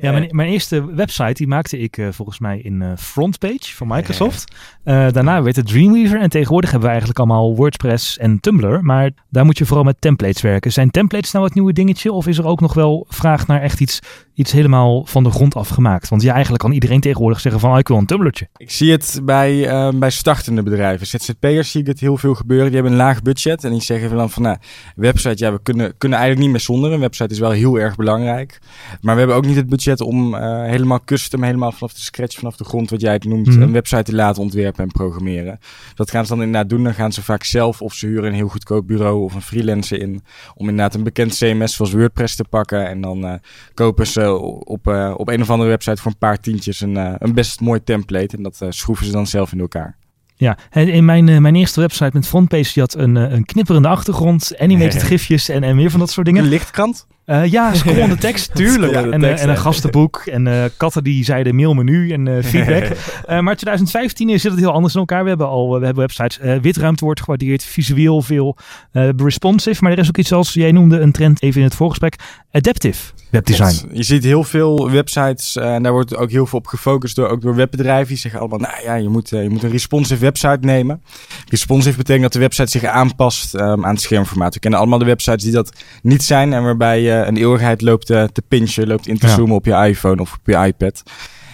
[0.00, 4.54] Ja, mijn, mijn eerste website die maakte ik eh, volgens mij in Frontpage van Microsoft.
[4.84, 8.84] Daarna werd het Dreamweaver en tegenwoordig hebben we eigenlijk allemaal WordPress en Tumblr.
[8.84, 10.72] Maar daar moet je vooral met templates werken.
[10.72, 13.80] Zijn templates nou het nieuwe dingetje of is er ook nog wel vraag naar echt
[13.80, 14.00] iets,
[14.34, 16.08] iets helemaal van de grond af gemaakt?
[16.08, 18.48] Want ja, eigenlijk kan iedereen tegenwoordig zeggen van ah, ik wil een Tumblrtje.
[18.56, 21.06] Ik zie het bij, eh, bij startende bedrijven.
[21.06, 22.66] ZZP'ers zie ik het heel veel gebeuren.
[22.66, 24.56] Die hebben een laag budget en die zeggen dan van, nou,
[24.96, 26.92] website, ja, we kunnen, kunnen eigenlijk niet meer zonder.
[26.92, 28.58] Een website is wel heel erg belangrijk.
[29.00, 32.36] Maar we hebben ook niet het budget om eh, helemaal custom, helemaal vanaf de scratch,
[32.38, 33.62] vanaf de grond, wat jij het noemt, Mhm.
[33.62, 35.58] een website te laten ontwerpen en programmeren.
[35.94, 36.84] Dat gaan ze dan inderdaad doen.
[36.84, 40.00] Dan gaan ze vaak zelf of ze huren een heel goedkoop bureau of een freelancer
[40.00, 40.22] in
[40.54, 42.88] om inderdaad een bekend CMS zoals WordPress te pakken.
[42.88, 43.34] En dan eh,
[43.74, 44.20] kopen ze
[44.64, 47.60] op, eh, op een of andere website voor een paar tientjes een, eh, een best
[47.60, 48.36] mooi template.
[48.36, 49.96] En dat eh, schroeven ze dan zelf in elkaar.
[50.42, 53.88] Ja, in mijn, eh, mijn eerste website met Frontpage die had een, eh, een knipperende
[53.88, 56.42] achtergrond, animated gifjes en, en meer van dat soort dingen.
[56.42, 57.06] Een lichtkrant?
[57.26, 58.92] Uh, ja, scrollende tekst, tuurlijk.
[58.92, 62.84] En, eh, tekst, en een gastenboek en eh, katten die zeiden mailmenu en eh, feedback.
[63.26, 65.22] Eh, maar 2015 zit het heel anders in elkaar.
[65.22, 66.38] We hebben al we hebben websites.
[66.38, 68.56] eh, witruimte wordt gewaardeerd, visueel veel
[68.92, 69.82] eh, responsive.
[69.82, 72.16] Maar er is ook iets als, jij noemde een trend even in het voorgesprek,
[72.50, 73.78] adaptive webdesign.
[73.78, 73.96] Klopt.
[73.96, 77.42] Je ziet heel veel websites en daar wordt ook heel veel op gefocust door, ook
[77.42, 78.08] door webbedrijven.
[78.08, 81.02] Die zeggen allemaal, nou ja, je moet, je moet een responsive website nemen.
[81.48, 84.54] Responsive betekent dat de website zich aanpast ehm, aan het schermformaat.
[84.54, 88.10] We kennen allemaal de websites die dat niet zijn en waarbij je een eeuwigheid loopt
[88.10, 89.34] eh, te pinchen, loopt in te Ja.
[89.34, 91.02] zoomen op je iPhone of op je iPad.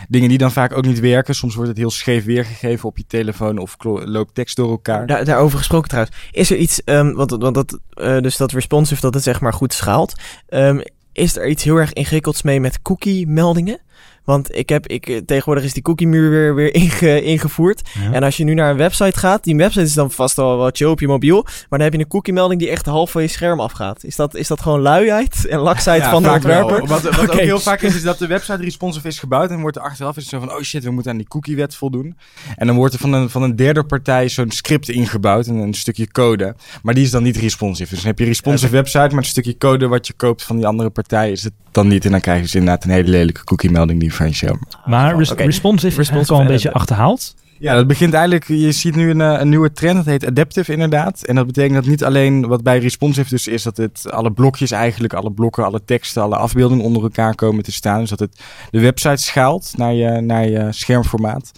[0.08, 1.34] Dingen die dan vaak ook niet werken.
[1.34, 5.06] Soms wordt het heel scheef weergegeven op je telefoon of loopt tekst door elkaar.
[5.06, 6.16] Daar, daarover gesproken trouwens.
[6.30, 9.52] Is er iets, ehm, want, want dat, eh, dus dat responsive, dat het zeg maar
[9.52, 10.14] goed schaalt.
[10.48, 10.80] Ehm,
[11.12, 13.80] is er iets heel erg ingewikkelds mee met cookie-meldingen?
[14.28, 17.88] Want ik heb, ik, eh, tegenwoordig is die cookie-muur weer, weer inge- ingevoerd.
[18.02, 18.12] Ja.
[18.12, 20.76] En als je nu naar een website gaat, die website is dan vast al wat
[20.76, 21.42] chill op je mobiel.
[21.42, 24.04] Maar dan heb je een cookie-melding die echt half van je scherm afgaat.
[24.04, 26.34] Is dat, is dat gewoon luiheid en laksheid van de wel.
[26.36, 26.86] ontwerper?
[26.86, 29.76] Wat, wat ook heel vaak is, is dat de website responsive is gebouwd en wordt
[29.76, 32.16] er achteraf is zo van, oh shit, we moeten aan die cookie-wet voldoen.
[32.56, 35.74] En dan wordt er van een, van een derde partij zo'n script ingebouwd, een, een
[35.74, 36.54] stukje code.
[36.82, 37.88] Maar die is dan niet responsive.
[37.90, 40.56] Dus dan heb je een responsive website, maar het stukje code wat je koopt van
[40.56, 42.04] die andere partij is het dan niet.
[42.04, 44.60] En dan krijg je dus inderdaad een hele lelijke cookie-melding die van scherm.
[44.84, 45.42] Maar res- Oké.
[45.44, 47.34] responsive is Responsive al een beetje achterhaald.
[47.60, 50.72] Ja, dat begint eigenlijk, je ziet nu een, eh, een nieuwe trend, dat heet adaptive
[50.72, 51.22] inderdaad.
[51.22, 54.70] En dat betekent dat niet alleen wat bij responsive dus is, dat het alle blokjes
[54.70, 58.00] eigenlijk, alle blokken, alle teksten, alle afbeeldingen onder elkaar komen te staan.
[58.00, 58.40] Dus dat het
[58.70, 61.52] de website schaalt naar je, naar je schermformaat.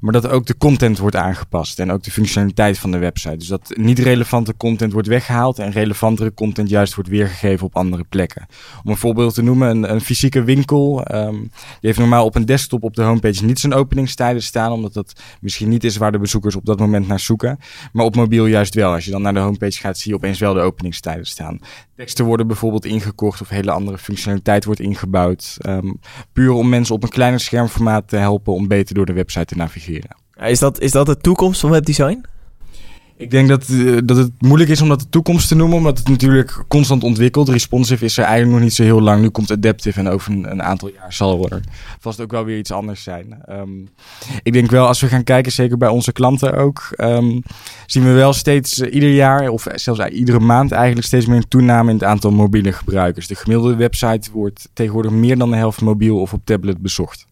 [0.00, 3.36] Maar dat ook de content wordt aangepast en ook de functionaliteit van de website.
[3.36, 8.04] Dus dat niet relevante content wordt weggehaald en relevantere content juist wordt weergegeven op andere
[8.08, 8.46] plekken.
[8.84, 12.46] Om een voorbeeld te noemen, een, een fysieke winkel, ehm, die heeft normaal op een
[12.46, 16.18] desktop op de homepage niet zijn openingstijden staan, omdat dat misschien niet is waar de
[16.18, 17.58] bezoekers op dat moment naar zoeken.
[17.92, 18.92] Maar op mobiel juist wel.
[18.92, 21.58] Als je dan naar de homepage gaat, zie je opeens wel de openingstijden staan.
[21.96, 25.56] Teksten worden bijvoorbeeld ingekocht of hele andere functionaliteit wordt ingebouwd.
[25.58, 25.92] Ehm,
[26.32, 29.56] puur om mensen op een kleiner schermformaat te helpen om beter door de website te
[29.56, 30.16] navigeren.
[30.36, 32.24] Is dat, is dat de toekomst van webdesign?
[33.20, 35.98] Ik denk dat, eh, dat het moeilijk is om dat de toekomst te noemen, omdat
[35.98, 37.48] het natuurlijk constant ontwikkelt.
[37.48, 39.22] Responsive is er eigenlijk nog niet zo heel lang.
[39.22, 41.60] Nu komt adaptive en over een, een aantal jaar zal er
[41.98, 43.42] vast ook wel weer iets anders zijn.
[43.44, 43.70] Ehm,
[44.42, 47.40] ik denk wel, als we gaan kijken, zeker bij onze klanten ook, ehm,
[47.86, 51.48] zien we wel steeds eh, ieder jaar, of zelfs iedere maand eigenlijk, steeds meer een
[51.48, 53.26] toename in het aantal mobiele gebruikers.
[53.26, 57.28] De gemiddelde website wordt tegenwoordig meer dan de helft mobiel of op tablet bezocht.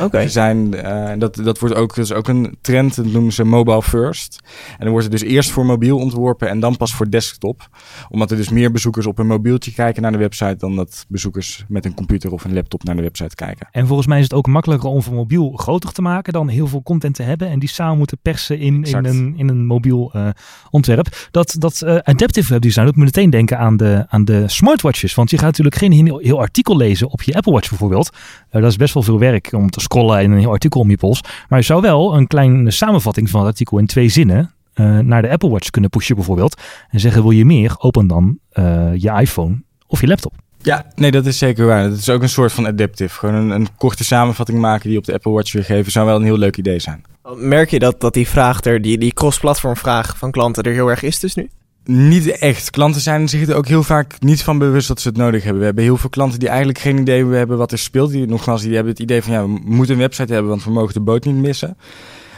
[0.00, 0.22] Oké.
[0.22, 3.44] Ze zijn, eh, dat, dat wordt ook, dat is ook een trend, dat noemen ze
[3.44, 4.38] mobile first.
[4.70, 7.68] En dan wordt het dus eerst voor mobiel ontworpen en dan pas voor desktop.
[8.08, 11.64] Omdat er dus meer bezoekers op een mobieltje kijken naar de website dan dat bezoekers
[11.68, 13.68] met een computer of een laptop naar de website kijken.
[13.70, 16.66] En volgens mij is het ook makkelijker om van mobiel groter te maken dan heel
[16.66, 20.10] veel content te hebben en die samen moeten persen in, in, een, in een mobiel
[20.12, 20.28] eh,
[20.70, 21.28] ontwerp.
[21.30, 25.14] Dat, dat eh, adaptive webdesign doet me meteen denken aan de, aan de smartwatches.
[25.14, 28.10] Want je gaat natuurlijk geen heel, heel artikel lezen op je Apple Watch bijvoorbeeld.
[28.50, 30.96] Dat is best wel veel werk om te scrollen in een heel artikel om je
[30.96, 31.20] pols.
[31.48, 35.22] Maar je zou wel een kleine samenvatting van het artikel in twee zinnen eh, naar
[35.22, 36.60] de Apple Watch kunnen pushen bijvoorbeeld.
[36.90, 40.32] En zeggen wil je meer, open dan eh, je iPhone of je laptop.
[40.62, 41.88] Ja, nee, dat is zeker waar.
[41.88, 43.18] Dat is ook een soort van adaptive.
[43.18, 46.22] Gewoon een, een korte samenvatting maken die op de Apple Watch weergeven, zou wel een
[46.22, 47.02] heel leuk idee zijn.
[47.36, 50.88] Merk je dat, dat die vraag er, die, die cross-platform vraag van klanten er heel
[50.88, 51.48] erg is dus nu?
[51.90, 52.70] Niet echt.
[52.70, 55.58] Klanten zijn zich er ook heel vaak niet van bewust dat ze het nodig hebben.
[55.60, 58.10] We hebben heel veel klanten die eigenlijk geen idee hebben wat er speelt.
[58.10, 60.70] Die, nogmaals, die hebben het idee van ja, we moeten een website hebben, want we
[60.70, 61.76] mogen de boot niet missen.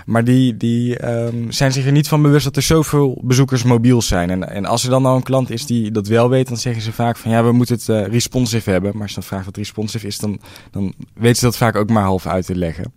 [0.07, 4.03] Maar die, die ehm, zijn zich er niet van bewust dat er zoveel bezoekers mobiel
[4.03, 4.31] zijn.
[4.31, 6.83] En, en als er dan nou een klant is die dat wel weet, dan zeggen
[6.83, 8.93] ze vaak van ja, we moeten het eh, responsive hebben.
[8.93, 11.91] Maar als je dan vraagt wat responsive is, dan, dan weten ze dat vaak ook
[11.91, 12.93] maar half uit te leggen.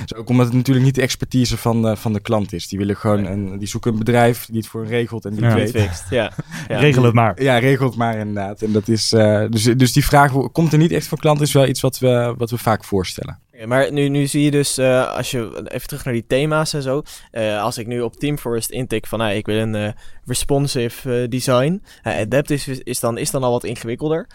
[0.00, 2.68] Dus ook omdat het natuurlijk niet de expertise van de, van de klant is.
[2.68, 5.40] Die willen gewoon een, die zoeken een bedrijf die het voor hen regelt en die
[5.44, 5.58] Ja.
[5.58, 5.82] het weet.
[5.82, 6.32] fixed, ja.
[6.68, 6.78] ja.
[6.78, 7.42] Regel het maar.
[7.42, 8.62] Ja, regelt maar inderdaad.
[8.62, 11.52] En dat is, eh, dus, dus die vraag komt er niet echt van klanten, is
[11.52, 13.38] wel iets wat we, wat we vaak voorstellen.
[13.58, 16.72] Ja, maar nu, nu zie je dus, eh, als je even terug naar die thema's
[16.72, 17.02] en zo.
[17.30, 19.88] eh, als ik nu op Team Forest intik van, ik wil een eh,
[20.24, 21.82] responsive eh, design.
[22.02, 24.26] Eh, adaptive is, is, dan, is dan al wat ingewikkelder.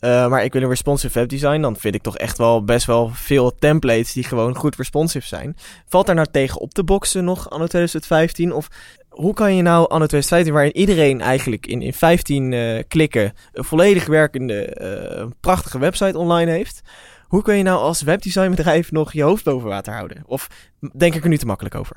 [0.00, 1.60] Eh, maar ik wil een responsive webdesign.
[1.60, 5.56] Dan vind ik toch echt wel best wel veel templates die gewoon goed responsive zijn.
[5.86, 8.52] Valt daar nou tegen op te boksen nog anno 2015?
[8.52, 8.68] Of
[9.08, 13.64] hoe kan je nou anno 2015, waarin iedereen eigenlijk in, in 15 eh, klikken een
[13.64, 16.80] volledig werkende, eh, prachtige website online heeft...
[17.28, 20.22] Hoe kun je nou als webdesignbedrijf nog je hoofd boven water houden?
[20.26, 20.48] Of
[20.96, 21.96] denk ik er nu te makkelijk over?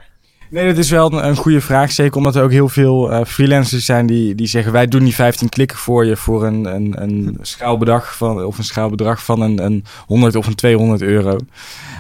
[0.51, 1.91] Nee, dat is wel een, een goede vraag.
[1.91, 5.15] Zeker omdat er ook heel veel eh, freelancers zijn die, die zeggen: wij doen die
[5.15, 9.63] 15 klikken voor je voor een, een, een schaalbedrag van, of een schaalbedrag van een,
[9.65, 11.37] een 100 of een 200 euro.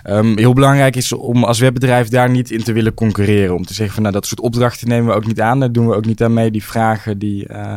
[0.03, 3.55] Ehm, heel belangrijk is om als webbedrijf daar niet in te willen concurreren.
[3.55, 5.59] Om te zeggen van nou dat soort opdrachten nemen we ook niet aan.
[5.59, 6.51] Daar doen we ook niet aan mee.
[6.51, 7.73] Die vragen die, eh,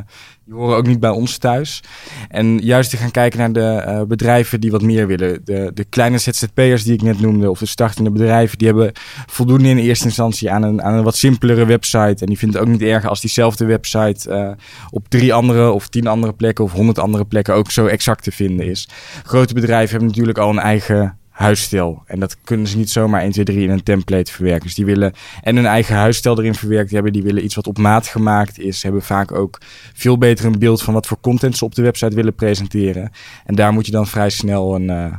[0.47, 1.83] Die horen ook niet bij ons thuis.
[2.29, 5.41] En juist te gaan kijken naar de uh, bedrijven die wat meer willen.
[5.45, 8.93] De, de kleine ZZP'ers die ik net noemde, of de startende bedrijven, die hebben
[9.27, 12.17] voldoende in eerste instantie aan een, aan een wat simpelere website.
[12.21, 14.51] En die vinden het ook niet erg als diezelfde website uh,
[14.91, 18.33] op drie andere of tien andere plekken of honderd andere plekken ook zo exact te
[18.33, 18.89] vinden is.
[19.23, 22.03] Grote bedrijven hebben natuurlijk al een eigen huisstijl.
[22.07, 24.62] En dat kunnen ze niet zomaar 1, 2, 3 in een template verwerken.
[24.62, 27.12] Dus die willen en hun eigen huisstijl erin verwerkt hebben.
[27.12, 28.83] Die willen iets wat op maat gemaakt is.
[28.83, 29.61] Hebben vaak ook
[29.92, 33.11] veel beter een beeld van wat voor content ze op de website willen presenteren.
[33.44, 35.14] En daar moet je dan vrij snel een, uh,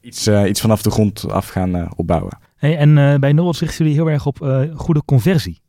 [0.00, 2.38] iets, uh, iets vanaf de grond af gaan uh, opbouwen.
[2.56, 4.36] Hey, en bij Noord richten jullie heel erg op
[4.74, 5.60] goede conversie.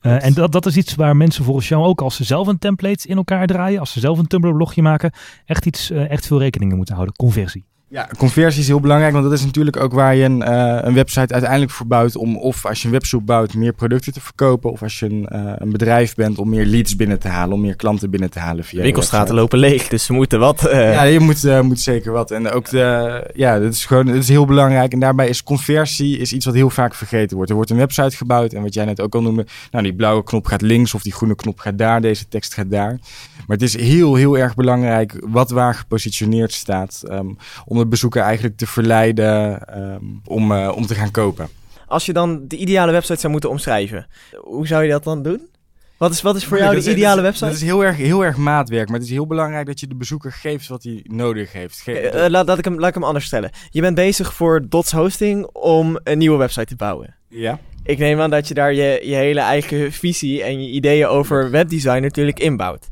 [0.00, 3.08] en dat, dat is iets waar mensen volgens jou ook, als ze zelf een template
[3.08, 5.12] in elkaar draaien, als ze zelf een Tumblr blogje maken,
[5.44, 7.16] echt, iets, echt veel rekeningen moeten houden.
[7.16, 7.64] Conversie.
[7.88, 10.94] Ja, conversie is heel belangrijk, want dat is natuurlijk ook waar je een, uh, een
[10.94, 14.70] website uiteindelijk voor bouwt om of als je een webshop bouwt meer producten te verkopen
[14.70, 17.60] of als je een, uh, een bedrijf bent om meer leads binnen te halen, om
[17.60, 20.66] meer klanten binnen te halen via Winkelstraten lopen leeg, dus ze moeten wat.
[20.66, 20.92] Uh...
[20.92, 22.30] Ja, je moet, moet zeker wat.
[22.30, 24.92] En ook de, ja, dat is gewoon, dat is heel belangrijk.
[24.92, 27.50] En daarbij is conversie is iets wat heel vaak vergeten wordt.
[27.50, 30.22] Er wordt een website gebouwd en wat jij net ook al noemde, nou die blauwe
[30.24, 32.98] knop gaat links of die groene knop gaat daar, deze tekst gaat daar.
[33.46, 37.02] Maar het is heel, heel erg belangrijk wat waar gepositioneerd staat.
[37.10, 41.48] Um, om de bezoeker eigenlijk te verleiden um, om, uh, om te gaan kopen.
[41.86, 44.06] Als je dan de ideale website zou moeten omschrijven,
[44.40, 45.48] hoe zou je dat dan doen?
[45.96, 47.44] Wat is, wat is voor jou de ideale website?
[47.44, 49.94] Dat is heel erg, heel erg maatwerk, maar het is heel belangrijk dat je de
[49.94, 51.80] bezoeker geeft wat hij nodig heeft.
[51.80, 53.50] Ge uh, laat, laat, ik hem, laat ik hem anders stellen.
[53.70, 57.14] Je bent bezig voor Dots Hosting om een nieuwe website te bouwen.
[57.28, 57.58] Ja.
[57.82, 61.50] Ik neem aan dat je daar je, je hele eigen visie en je ideeën over
[61.50, 62.88] webdesign natuurlijk inbouwt.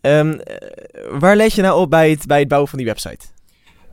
[0.00, 0.40] Um,
[1.18, 3.26] waar let je nou op bij het, bij het bouwen van die website?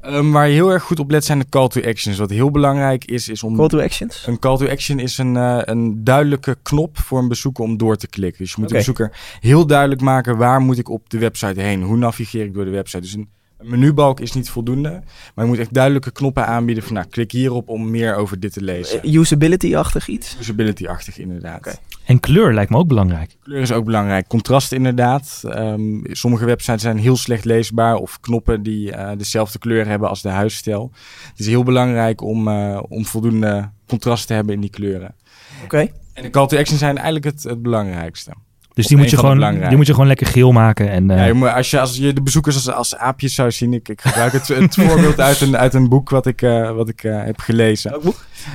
[0.05, 2.17] Um, waar je heel erg goed op let zijn de call to actions.
[2.17, 3.55] Wat heel belangrijk is, is om...
[3.55, 4.27] Call to actions?
[4.27, 7.95] Een call to action is een, uh, een duidelijke knop voor een bezoeker om door
[7.95, 8.43] te klikken.
[8.43, 8.81] Dus je moet okay.
[8.81, 11.83] de bezoeker heel duidelijk maken waar moet ik op de website heen?
[11.83, 13.01] Hoe navigeer ik door de website?
[13.01, 14.89] Dus een een menubalk is niet voldoende,
[15.35, 18.53] maar je moet echt duidelijke knoppen aanbieden van nou, klik hierop om meer over dit
[18.53, 19.07] te lezen.
[19.07, 20.37] Uh, Usability-achtig iets?
[20.39, 21.57] Usability-achtig inderdaad.
[21.57, 21.75] Okay.
[22.05, 23.37] En kleur lijkt me ook belangrijk.
[23.43, 24.27] Kleur is ook belangrijk.
[24.27, 25.41] Contrast inderdaad.
[25.45, 30.21] Um, sommige websites zijn heel slecht leesbaar of knoppen die uh, dezelfde kleur hebben als
[30.21, 30.91] de huisstijl.
[31.29, 35.15] Het is heel belangrijk om, uh, om voldoende contrast te hebben in die kleuren.
[35.55, 35.63] Oké.
[35.63, 35.93] Okay.
[36.13, 38.33] En de call to action zijn eigenlijk het, het belangrijkste.
[38.75, 40.89] Dus die moet, je gewoon, die moet je gewoon lekker geel maken.
[40.89, 41.17] En, uh...
[41.17, 43.73] ja, je als, je, als je de bezoekers als, als aapjes zou zien.
[43.73, 46.89] Ik, ik gebruik het, het voorbeeld uit een, uit een boek wat ik, uh, wat
[46.89, 48.01] ik uh, heb gelezen.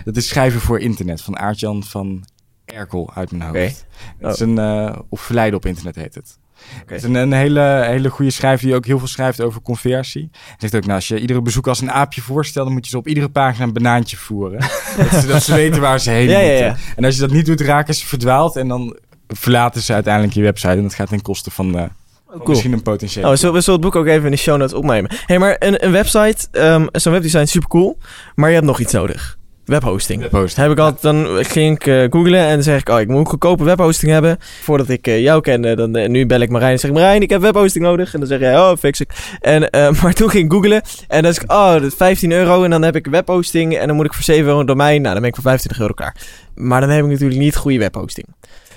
[0.05, 2.25] Dat is Schrijven voor Internet van Aartjan van
[2.65, 3.55] Erkel uit mijn hoofd.
[3.55, 3.75] Okay.
[4.21, 4.27] Oh.
[4.27, 6.39] Het is een, of Verleiden op internet heet het.
[6.83, 6.83] Okay.
[6.87, 10.29] Het is een, een, hele, hele goede schrijver die ook heel veel schrijft over conversie.
[10.33, 12.91] Hij zegt ook, nou, als je iedere bezoeker als een aapje voorstelt, dan moet je
[12.91, 14.61] ze op iedere pagina een banaantje voeren.
[15.11, 16.57] dat, ze, dat, ze, weten waar ze heen ja, moeten.
[16.57, 16.77] Ja, ja.
[16.97, 18.99] En als je dat niet doet, raken ze verdwaald en dan
[19.33, 20.73] verlaten ze uiteindelijk je website.
[20.73, 21.89] En dat gaat ten koste van, uh, oh,
[22.29, 22.43] cool.
[22.47, 23.25] misschien een potentieel.
[23.25, 25.11] Oh, we zullen, we zullen het boek ook even in de show notes opnemen.
[25.27, 27.99] hey, maar een, een website, um, zo'n webdesign is super cool.
[28.35, 29.39] Maar je hebt nog iets nodig.
[29.71, 30.23] Webhosting.
[30.23, 30.67] Webhosting.
[30.67, 33.29] Heb ik altijd, dan ging ik uh, googlen en dan zeg ik, oh, ik moet
[33.29, 34.39] goedkope webhosting hebben.
[34.63, 37.23] Voordat ik uh, jou kende, dan uh, nu bel ik Marijn en zeg ik, Marijn,
[37.23, 38.13] ik heb webhosting nodig.
[38.15, 39.11] En dan zeg jij, oh, fix ik.
[39.41, 39.61] En,
[40.03, 42.71] maar toen ging ik googlen en dan zeg ik, oh, dat is 15 euro en
[42.71, 45.03] dan heb ik webhosting en dan moet ik voor 7 euro een domein.
[45.03, 46.17] Nou, dan ben ik voor 25 euro klaar.
[46.55, 48.27] Maar dan heb ik natuurlijk niet goede webhosting.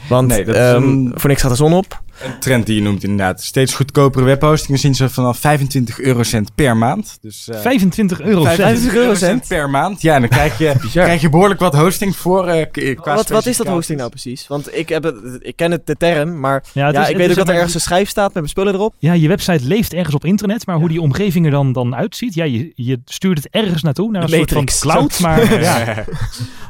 [0.10, 2.02] Want nee, dat um, een, voor niks gaat de zon op.
[2.24, 3.42] Een trend die je noemt inderdaad.
[3.42, 7.18] Steeds goedkopere webhostingen zien ze vanaf 25 eurocent per maand.
[7.22, 10.02] Dus, uh, 25 euro 25 eurocent per maand.
[10.02, 12.48] Ja, en dan krijg je, krijg je behoorlijk wat hosting voor.
[12.48, 14.48] Uh, qua wat, wat is dat hosting nou precies?
[14.48, 17.30] Want ik, heb het, ik ken het de term, maar ja, ja is, ik weet
[17.30, 18.96] ook dat er ergens een schijf staat met mijn spullen erop.
[19.00, 20.82] Ja, je website leeft ergens op internet, maar ja.
[20.82, 24.24] hoe die omgeving er dan, dan uitziet, ja, je, je stuurt het ergens naartoe, naar
[24.24, 25.20] een soort van cloud.
[25.20, 26.06] Maar ja,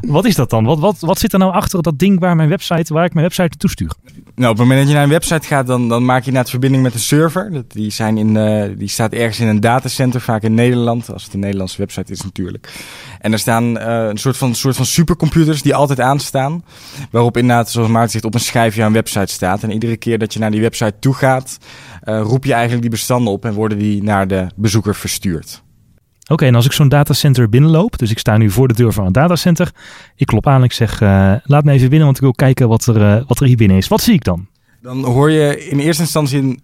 [0.01, 0.65] wat is dat dan?
[0.65, 3.25] Wat, wat, wat zit er nou achter dat ding waar mijn website, waar ik mijn
[3.25, 3.91] website naartoe stuur?
[4.35, 6.49] Nou, op het moment dat je naar een website gaat, dan, dan maak je net
[6.49, 7.63] verbinding met een server.
[7.67, 11.33] Die, zijn in, uh, die staat ergens in een datacenter, vaak in Nederland, als het
[11.33, 12.73] een Nederlandse website is natuurlijk.
[13.19, 16.63] En er staan uh, een soort van, soort van supercomputers die altijd aanstaan.
[17.11, 19.63] Waarop inderdaad, zoals Maarten zegt, op een schijfje een website staat.
[19.63, 21.57] En iedere keer dat je naar die website toe gaat,
[22.03, 25.63] uh, roep je eigenlijk die bestanden op en worden die naar de bezoeker verstuurd.
[26.27, 29.05] Oké, en als ik zo'n datacenter binnenloop, dus ik sta nu voor de deur van
[29.05, 29.71] een datacenter.
[30.15, 30.99] Ik klop aan en ik zeg,
[31.43, 33.87] laat me even binnen, want ik wil kijken wat er, wat er hier binnen is.
[33.87, 34.47] Wat zie ik dan?
[34.83, 36.61] Dan hoor je in eerste instantie een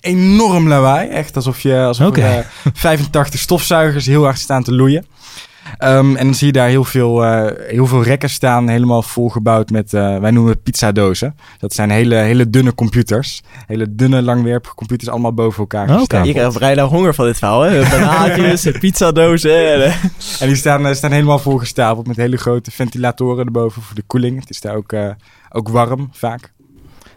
[0.00, 1.08] enorm lawaai.
[1.08, 2.36] Echt alsof, je, alsof okay.
[2.36, 5.06] er, uh, 85 stofzuigers heel hard staan te loeien.
[5.78, 9.70] Um, en dan zie je daar heel veel, uh, heel veel rekken staan, helemaal volgebouwd
[9.70, 11.36] met, uh, wij noemen het pizzadozen.
[11.58, 13.42] Dat zijn hele, hele dunne computers.
[13.66, 16.26] Hele dunne, langwerpige computers, allemaal boven elkaar oh, okay.
[16.26, 17.80] Je krijgt vrij honger van dit verhaal, hè?
[17.90, 19.72] Banaatjes, pizzadozen.
[19.72, 19.92] En,
[20.40, 24.40] en die staan, uh, staan helemaal volgestapeld met hele grote ventilatoren erboven voor de koeling.
[24.40, 24.94] Het is daar ook,
[25.50, 26.52] ook warm, vaak.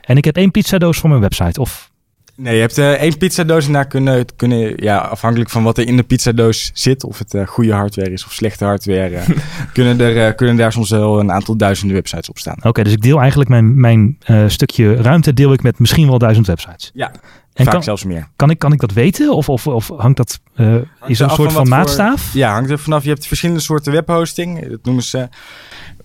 [0.05, 1.93] En ik heb één pizzadoos voor mijn website, of
[2.37, 5.87] Nee, je hebt eh, één pizzadoos en daar kunnen, kunnen, ja, afhankelijk van wat er
[5.87, 9.29] in de pizzadoos zit, of het eh, goede hardware is of slechte hardware, eh,
[9.73, 12.57] kunnen, er, kunnen daar soms wel een aantal duizenden websites op staan.
[12.61, 16.47] Oké, dus ik deel eigenlijk mijn, mijn stukje ruimte deel ik met misschien wel duizend
[16.47, 16.91] websites.
[16.93, 17.11] Ja,
[17.53, 18.27] En Vaak kan, zelfs meer.
[18.35, 19.33] kan, ik, kan ik dat weten?
[19.33, 22.33] Of, of, of hangt dat, is er een soort van van wat voor- maatstaaf?
[22.33, 23.03] Ja, hangt er vanaf.
[23.03, 24.67] Je hebt verschillende soorten webhosting.
[24.69, 25.29] Dat noemen ze.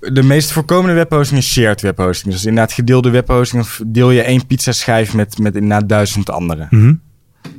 [0.00, 2.32] De meest voorkomende webhosting is shared webhosting.
[2.32, 3.62] Dus inderdaad gedeelde webhosting.
[3.62, 6.66] Of deel je één pizzaschijf met, met inderdaad duizend anderen.
[6.70, 6.94] Mhm.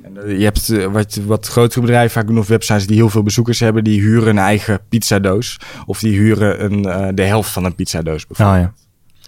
[0.03, 3.09] En eh, je hebt eh, wat, wat grotere bedrijven, vaak doen of websites die heel
[3.09, 5.59] veel bezoekers hebben, die huren een eigen pizzadoos.
[5.85, 8.65] Of die huren een, eh, de helft van een pizzadoos bijvoorbeeld.
[8.65, 8.80] Oh,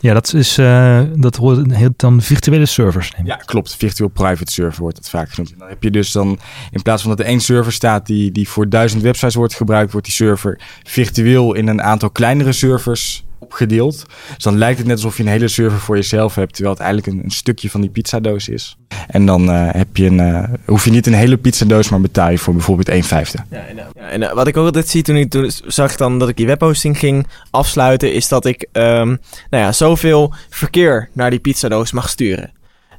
[0.04, 0.14] ja.
[0.14, 3.12] Dat is eh, dat hoort heet dan virtuele servers.
[3.12, 3.28] neem ik.
[3.28, 3.76] Ja, klopt.
[3.76, 5.52] Virtual private server wordt het vaak genoemd.
[5.52, 6.40] En dan heb je dus dan,
[6.72, 9.92] in plaats van dat er één server staat die, die voor duizend websites wordt gebruikt,
[9.92, 14.06] wordt die server virtueel in een aantal kleinere servers opgedeeld.
[14.36, 16.84] Dus dan lijkt het net alsof je een hele server voor jezelf hebt, terwijl het
[16.84, 18.78] eigenlijk een, een stukje van die pizzadoos is.
[19.08, 22.30] En dan eh, heb je een, eh, hoef je niet een hele pizzadoos, maar betaal
[22.30, 23.38] je voor bijvoorbeeld 1 vijfde.
[23.50, 26.20] Ja, en, eh, ja, en wat ik ook altijd zie toen ik toen zag dan
[26.20, 29.08] dat ik die webhosting ging afsluiten, is dat ik ehm,
[29.50, 32.52] nou ja, zoveel verkeer naar die pizzadoos mag sturen.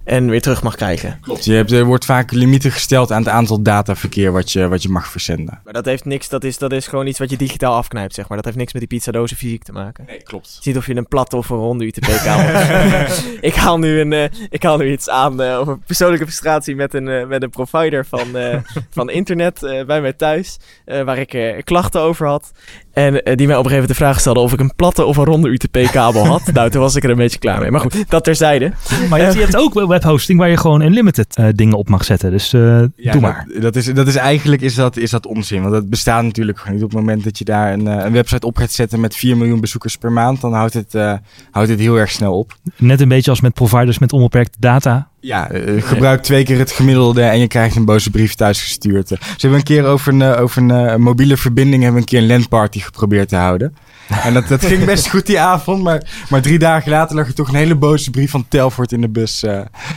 [0.05, 1.19] En weer terug mag krijgen.
[1.21, 1.45] Klopt.
[1.45, 4.89] Je hebt, er wordt vaak limieten gesteld aan het aantal dataverkeer wat je, wat je
[4.89, 5.61] mag verzenden.
[5.65, 8.29] Maar dat heeft niks, dat is, dat is gewoon iets wat je digitaal afknijpt, zeg
[8.29, 8.37] maar.
[8.37, 10.05] Dat heeft niks met die pizzadozen fysiek te maken.
[10.07, 10.55] Nee, klopt.
[10.55, 13.25] Je ziet of je een platte of een ronde UTP-kabel hebt.
[13.41, 16.95] ik, haal nu een, eh, ik haal nu iets aan eh, over persoonlijke frustratie met
[16.95, 18.27] een, eh, met een provider van,
[18.91, 20.57] van internet bij mij thuis.
[20.85, 22.53] waar ik klachten over had.
[22.95, 25.05] En eh, die mij op een gegeven moment de vraag stelde of ik een platte
[25.05, 26.43] of een ronde UTP-kabel had.
[26.53, 27.71] nou, toen was ik er een beetje klaar mee.
[27.71, 28.73] Maar goed, dat terzijde.
[29.09, 31.89] Maar je hebt, je hebt ook wel webhosting waar je gewoon unlimited eh, dingen op
[31.89, 32.31] mag zetten.
[32.31, 33.47] Dus eh, Ja, doe maar.
[33.53, 35.61] Dat, dat, is, dat is eigenlijk is dat, is dat onzin.
[35.61, 36.85] Want dat bestaat natuurlijk gewoon niet.
[36.85, 39.37] Op het moment dat je daar een, eh, een website op gaat zetten met 4
[39.37, 41.15] miljoen bezoekers per maand, dan houdt het, eh,
[41.51, 42.57] houdt het heel erg snel op.
[42.77, 45.09] Net een beetje als met providers met onbeperkte data.
[45.25, 49.09] Ja, eh, gebruik twee keer het gemiddelde en je krijgt een boze brief thuisgestuurd.
[49.09, 52.19] Ze hebben een keer over een, eh, over een eh, mobiele verbinding hebben een keer
[52.19, 53.77] een landparty geprobeerd te houden.
[54.23, 57.35] En dat, dat ging best goed die avond, maar, maar drie dagen later lag er
[57.35, 59.45] toch een hele boze brief van Telfort in de bus.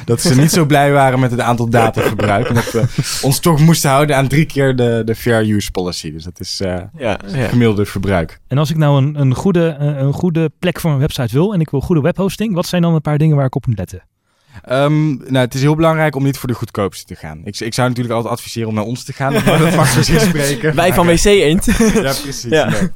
[0.06, 2.48] dat ze niet zo blij waren met het aantal datagebruik.
[2.48, 2.84] En dat we
[3.22, 6.12] ons toch moesten houden aan drie keer de, de fair use policy.
[6.12, 7.48] Dus dat is eh, Ja, ja.
[7.48, 8.40] gemiddelde verbruik.
[8.48, 11.60] En als ik nou een, een, goede, een goede plek voor mijn website wil en
[11.60, 14.04] ik wil goede webhosting, wat zijn dan een paar dingen waar ik op moet letten?
[14.64, 17.42] Ehm, nou, het is heel belangrijk om niet voor de goedkoopste te gaan.
[17.44, 19.34] Ik, ik zou natuurlijk altijd adviseren om naar ons te gaan.
[19.46, 20.76] Maar dat mag niet spreken.
[20.76, 21.66] Wij van WC Eend.
[21.66, 22.46] Ja, precies.
[22.50, 22.70] Ja.
[22.70, 22.90] Nee,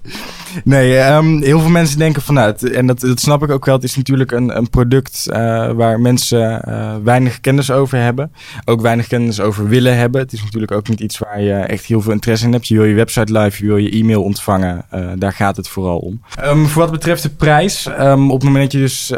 [0.64, 3.76] nee ehm, heel veel mensen denken van, nou, en dat, dat snap ik ook wel,
[3.76, 8.32] het is natuurlijk een, een product eh, waar mensen eh, weinig kennis over hebben.
[8.66, 10.22] Ook weinig kennis over willen hebben.
[10.22, 12.68] Het is natuurlijk ook niet iets waar je echt heel veel interesse in hebt.
[12.68, 14.86] Je wil je website live, je wil je e-mail ontvangen.
[14.90, 16.22] Eh, daar gaat het vooral om.
[16.36, 19.12] Ehm, voor wat betreft de prijs, ehm, op het moment dat je dus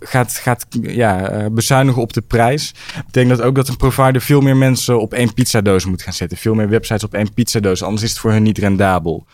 [0.00, 2.74] gaat, gaat ja, bezuinigen op de prijs,
[3.06, 6.38] betekent dat ook dat een provider veel meer mensen op één pizzadoos moet gaan zetten.
[6.38, 9.26] Veel meer websites op één pizzadoos, anders is het voor hun niet rendabel.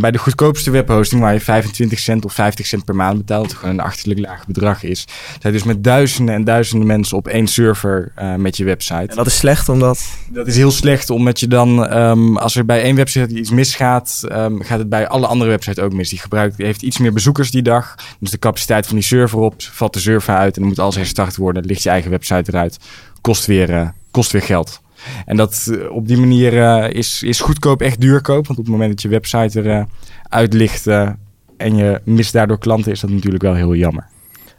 [0.00, 3.74] Bij de goedkoopste webhosting, waar je 25 cent of 50 cent per maand betaalt, gewoon
[3.74, 5.06] een achterlijk laag bedrag is,
[5.40, 9.06] zijn dus met duizenden en duizenden mensen op één server eh, met je website.
[9.06, 10.04] En dat is slecht, omdat...
[10.28, 14.24] Dat is heel slecht, omdat je dan, ehm, als er bij één website iets misgaat,
[14.28, 16.08] ehm, gaat het bij alle andere websites ook mis.
[16.08, 17.94] Die gebruikt, die heeft iets meer bezoekers die dag.
[18.20, 20.96] Dus de capaciteit van die server op, valt de server uit en dan moet alles
[20.96, 21.64] herstart worden.
[21.64, 22.78] Ligt je eigen website eruit.
[23.20, 24.82] Kost weer, eh, kost weer geld.
[25.26, 28.46] En dat eh, op die manier eh, is, is goedkoop echt duurkoop.
[28.46, 29.88] Want op het moment dat je website eruit
[30.28, 31.10] uit ligt eh,
[31.56, 34.06] en je mist daardoor klanten, is dat natuurlijk wel heel jammer.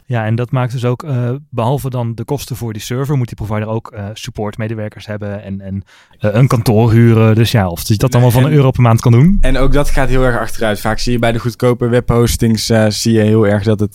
[0.08, 3.26] Ja, en dat maakt dus ook, eh, behalve dan de kosten voor die server, moet
[3.26, 5.82] die provider ook eh, supportmedewerkers hebben en, en
[6.18, 7.34] eh, een kantoor huren.
[7.34, 9.38] Dus ja, of je dat allemaal van een en- euro per maand kan doen.
[9.40, 10.80] En ook dat gaat heel erg achteruit.
[10.80, 13.94] Vaak zie je bij de goedkope webhostings zie je heel erg dat, het,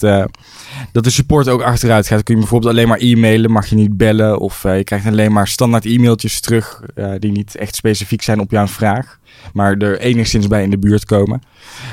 [0.91, 2.15] dat de support ook achteruit gaat.
[2.15, 4.39] Dan kun je bijvoorbeeld alleen maar e-mailen, mag je niet bellen.
[4.39, 6.82] Of je krijgt alleen maar standaard e-mailtjes terug
[7.19, 9.19] die niet echt specifiek zijn op jouw vraag.
[9.54, 11.41] Maar er enigszins bij in de buurt komen.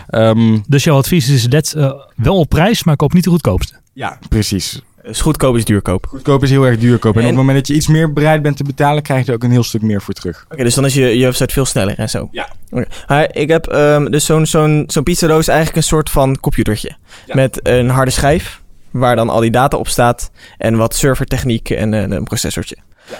[0.07, 3.74] Ehm, Dus jouw advies is eh, wel op prijs, maar koop niet de goedkoopste.
[3.98, 4.82] Ja, precies.
[5.02, 6.04] Dus goedkoop is duurkoop.
[6.06, 7.14] Oké, Goedkoop is heel erg duurkoop.
[7.14, 9.28] En, En- op het moment dat je iets meer bereid bent te betalen, krijg je
[9.28, 10.46] er ook een heel stuk meer voor terug.
[10.56, 12.28] dus dan is je, je website veel sneller en zo.
[12.30, 12.48] Ja.
[12.70, 13.22] Oké.
[13.30, 16.96] Ik heb ehm, dus zo'n zo'n zo'n pizzadoos is eigenlijk een soort van computertje.
[17.26, 17.34] Ja.
[17.34, 20.30] Met een harde schijf, waar dan al die data op staat.
[20.58, 22.76] En wat servertechniek en een, een processortje.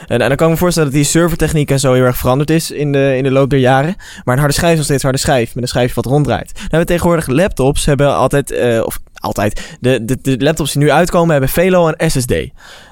[0.07, 2.51] En, en dan kan ik me voorstellen dat die servertechniek en zo heel erg veranderd
[2.51, 3.97] is in de, in de loop der jaren.
[4.25, 6.53] Maar een harde schijf is nog steeds een harde schijf, met een schijfje wat ronddraait.
[6.53, 10.83] Nou, hebben we tegenwoordig laptops hebben altijd, eh, of altijd, de, de, de laptops die
[10.83, 12.35] nu uitkomen hebben veelal een SSD.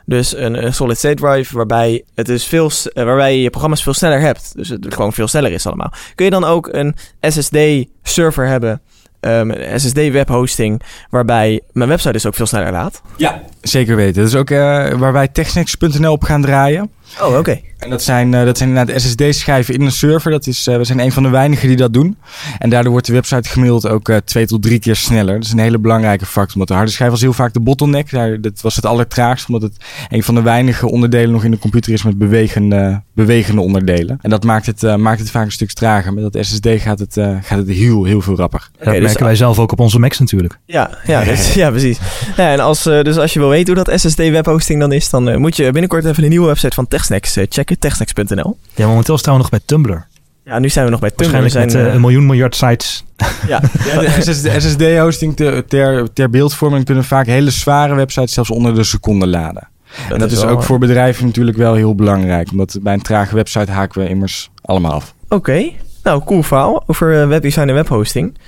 [0.04, 3.82] Dus een, een solid state drive waarbij, het dus veel, eh, waarbij je je programma's
[3.82, 4.52] veel sneller hebt.
[4.56, 5.92] Dus het gewoon veel sneller is allemaal.
[6.14, 7.56] Kun je dan ook een SSD
[8.02, 8.80] server hebben,
[9.20, 13.02] ehm, een SSD webhosting, waarbij mijn website dus ook veel sneller laat?
[13.16, 14.22] Ja, zeker weten.
[14.22, 16.90] Dat is ook eh, waar wij technics.nl op gaan draaien.
[17.22, 17.60] Oh, oké.
[17.78, 20.30] En dat zijn, eh, dat zijn inderdaad SSD-schijven in een server.
[20.30, 22.16] Dat is, eh, we zijn een van de weinigen die dat doen.
[22.58, 25.34] En daardoor wordt de website gemiddeld ook eh, twee tot drie keer sneller.
[25.34, 26.52] Dat is een hele belangrijke factor.
[26.52, 28.10] Omdat de harde schijf was heel vaak de bottleneck.
[28.10, 29.48] Daar, dat was het allertraagst.
[29.48, 29.76] Omdat het
[30.08, 34.18] een van de weinige onderdelen nog in de computer is met bewegende, bewegende onderdelen.
[34.22, 36.14] En dat maakt het, eh, maakt het vaak een stuk trager.
[36.14, 38.68] Met dat SSD gaat het, eh, gaat het heel, heel veel rapper.
[38.78, 40.58] Dat dus- merken wij zelf ook op onze Macs natuurlijk.
[40.64, 41.98] Ja, ja, dus, ja precies.
[42.36, 45.40] Ja, en als, dus als je wil weten hoe dat SSD webhosting dan is, dan
[45.40, 48.58] moet je binnenkort even de nieuwe website van TechSnacks eh, checken, techsnacks.nl.
[48.74, 50.06] Ja, momenteel het trouwens nog bij Tumblr.
[50.44, 51.34] Ja, nu zijn we nog bij Tumblr.
[51.34, 53.04] We Waarschijnlijk zijn, met eh, eh, een miljoen miljard sites.
[53.46, 58.50] ja, Ja, de SSD SSD-hosting ter, ter, ter beeldvorming kunnen vaak hele zware websites zelfs
[58.50, 59.68] onder de seconde laden.
[60.10, 62.50] en dat is, ook voor bedrijven natuurlijk wel heel belangrijk.
[62.50, 65.14] Omdat bij een trage website haken we immers allemaal af.
[65.28, 65.70] Oké,
[66.02, 68.38] nou cool verhaal over webdesign en webhosting.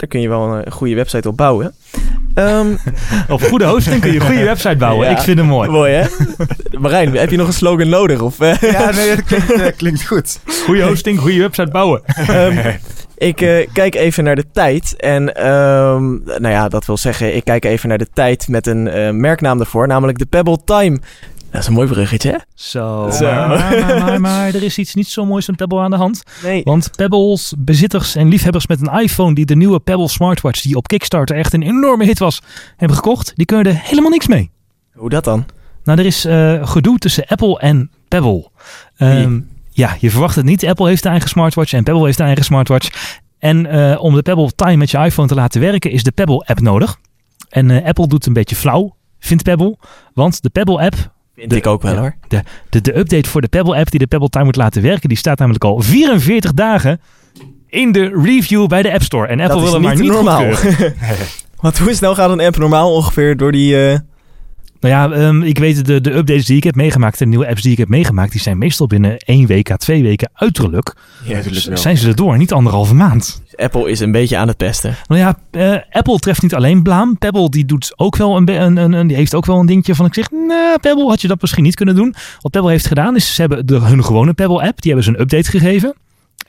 [0.00, 1.74] Daar kun je wel een, eh, goede website op bouwen.
[2.34, 2.66] Ehm,
[3.28, 5.06] Op goede hosting kun je een goede website bouwen.
[5.06, 5.12] Ja.
[5.12, 5.70] Ik vind hem mooi.
[5.70, 6.06] mooi hè?
[6.80, 8.20] Marijn, heb je nog een slogan nodig?
[8.20, 8.60] Of, eh?
[8.60, 10.40] Ja, nee, dat klinkt, eh, klinkt goed.
[10.64, 12.02] Goede hosting, goede website bouwen.
[12.04, 12.74] Ehm,
[13.16, 14.94] ik eh, kijk even naar de tijd.
[14.96, 18.88] En ehm, nou ja, dat wil zeggen, ik kijk even naar de tijd met een
[18.88, 20.98] eh, merknaam ervoor, namelijk de Pebble Time.
[21.50, 22.36] Dat is een mooi bruggetje, hè?
[22.54, 23.10] Zo.
[23.10, 23.24] Zo.
[23.24, 23.48] Maar,
[23.80, 26.22] maar, maar, maar er is iets niet zo moois van Pebble aan de hand.
[26.42, 26.62] Nee.
[26.64, 30.88] Want Pebbles bezitters en liefhebbers met een iPhone die de nieuwe Pebble smartwatch, die op
[30.88, 32.42] Kickstarter echt een enorme hit was,
[32.76, 34.50] hebben gekocht, die kunnen er helemaal niks mee.
[34.92, 35.46] Hoe dat dan?
[35.84, 38.48] Nou, er is eh, gedoe tussen Apple en Pebble.
[38.96, 39.40] Ehm,
[39.70, 40.66] ja, je verwacht het niet.
[40.66, 43.18] Apple heeft een eigen smartwatch en Pebble heeft een eigen smartwatch.
[43.38, 46.44] En eh, om de Pebble Time met je iPhone te laten werken is de Pebble
[46.46, 46.98] app nodig.
[47.48, 49.76] En eh, Apple doet een beetje flauw, vindt Pebble.
[50.14, 52.14] Want de Pebble app, Vind De- ik ook wel hoor.
[52.28, 55.08] de, de, de update voor de Pebble app die de Pebble Time moet laten werken,
[55.08, 57.00] die staat namelijk al 44 dagen
[57.68, 59.26] in de review bij de App Store.
[59.26, 60.44] En Apple wil hem maar niet normaal.
[61.60, 63.88] Want hoe snel gaat een app normaal ongeveer door die...
[63.90, 63.98] eh,
[64.80, 67.62] Nou ja, ehm, ik weet de, de updates die ik heb meegemaakt, de nieuwe apps
[67.62, 70.94] die ik heb meegemaakt, die zijn meestal binnen één week à twee weken uiterlijk.
[71.24, 71.76] Ja, natuurlijk wel.
[71.76, 73.42] Zijn ze erdoor, niet anderhalve maand.
[73.56, 74.96] Apple is een beetje aan het pesten.
[75.06, 77.18] Nou ja, eh, Apple treft niet alleen blaam.
[77.18, 80.06] Pebble die doet ook wel een, een, een- die heeft ook wel een dingetje van
[80.06, 82.14] ik zeg, nou Pebble had je dat misschien niet kunnen doen.
[82.40, 85.10] Wat Pebble heeft gedaan is, ze hebben de, hun gewone Pebble app, die hebben ze
[85.10, 85.94] een update gegeven.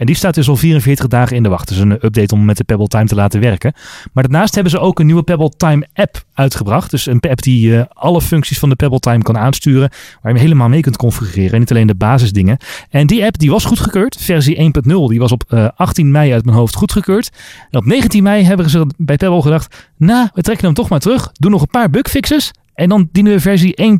[0.02, 1.68] En die staat dus al 44 dagen in de wacht.
[1.68, 3.74] Dus een update om met de Pebble Time te laten werken.
[4.14, 6.92] Maar daarnaast hebben ze ook een nieuwe Pebble Time app uitgebracht.
[6.92, 9.90] Dus een app die eh, alle functies van de Pebble Time kan aansturen.
[10.22, 11.52] Waar je helemaal mee kunt configureren.
[11.54, 12.58] En niet alleen de basisdingen.
[12.90, 14.18] En die app die was goedgekeurd.
[14.20, 14.92] Versie 1.0.
[15.08, 17.32] Die was op eh, 18 mei uit mijn hoofd goedgekeurd.
[17.70, 19.90] En op 19 mei hebben ze bij Pebble gedacht.
[19.98, 21.30] Nou, we trekken hem toch maar terug.
[21.34, 22.52] Doen nog een paar bugfixes.
[22.74, 24.00] En dan dienen we versie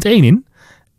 [0.00, 0.44] 1.0.1 in.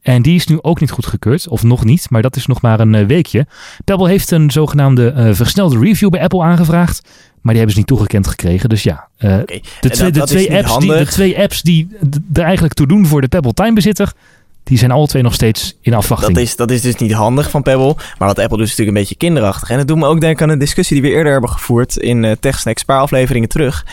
[0.02, 1.48] En die is nu ook niet goedgekeurd.
[1.48, 3.48] Of nog niet, maar dat is nog maar een eh, weekje.
[3.86, 7.02] Pebble heeft een zogenaamde eh, versnelde review bij Apple aangevraagd.
[7.42, 8.70] Maar die hebben ze niet toegekend gekregen.
[8.70, 11.12] Dus ja, eh, de, twee, dat- de, dat apps die, de handig.
[11.12, 14.12] twee apps die d- er eigenlijk toe doen voor de Pebble Time bezitter...
[14.64, 16.34] die zijn alle twee nog steeds in afwachting.
[16.34, 17.96] Dat is, dat is dus niet handig van Pebble.
[18.18, 19.70] Maar wat Apple doet is natuurlijk een beetje kinderachtig.
[19.70, 22.26] En het doet me ook denken aan een discussie die we eerder hebben gevoerd in
[22.26, 23.86] eh TechSnacks, een paar afleveringen terug.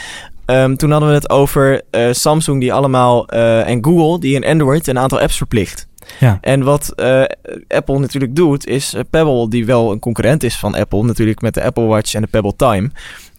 [0.44, 4.98] Ehm, toen hadden we het over Samsung die allemaal en Google die in Android een
[4.98, 5.86] aantal apps verplicht.
[6.20, 6.38] Ja.
[6.40, 7.22] En wat eh,
[7.68, 11.54] Apple natuurlijk doet, is eh, Pebble, die wel een concurrent is van Apple, natuurlijk met
[11.54, 12.90] de Apple Watch en de Pebble Time,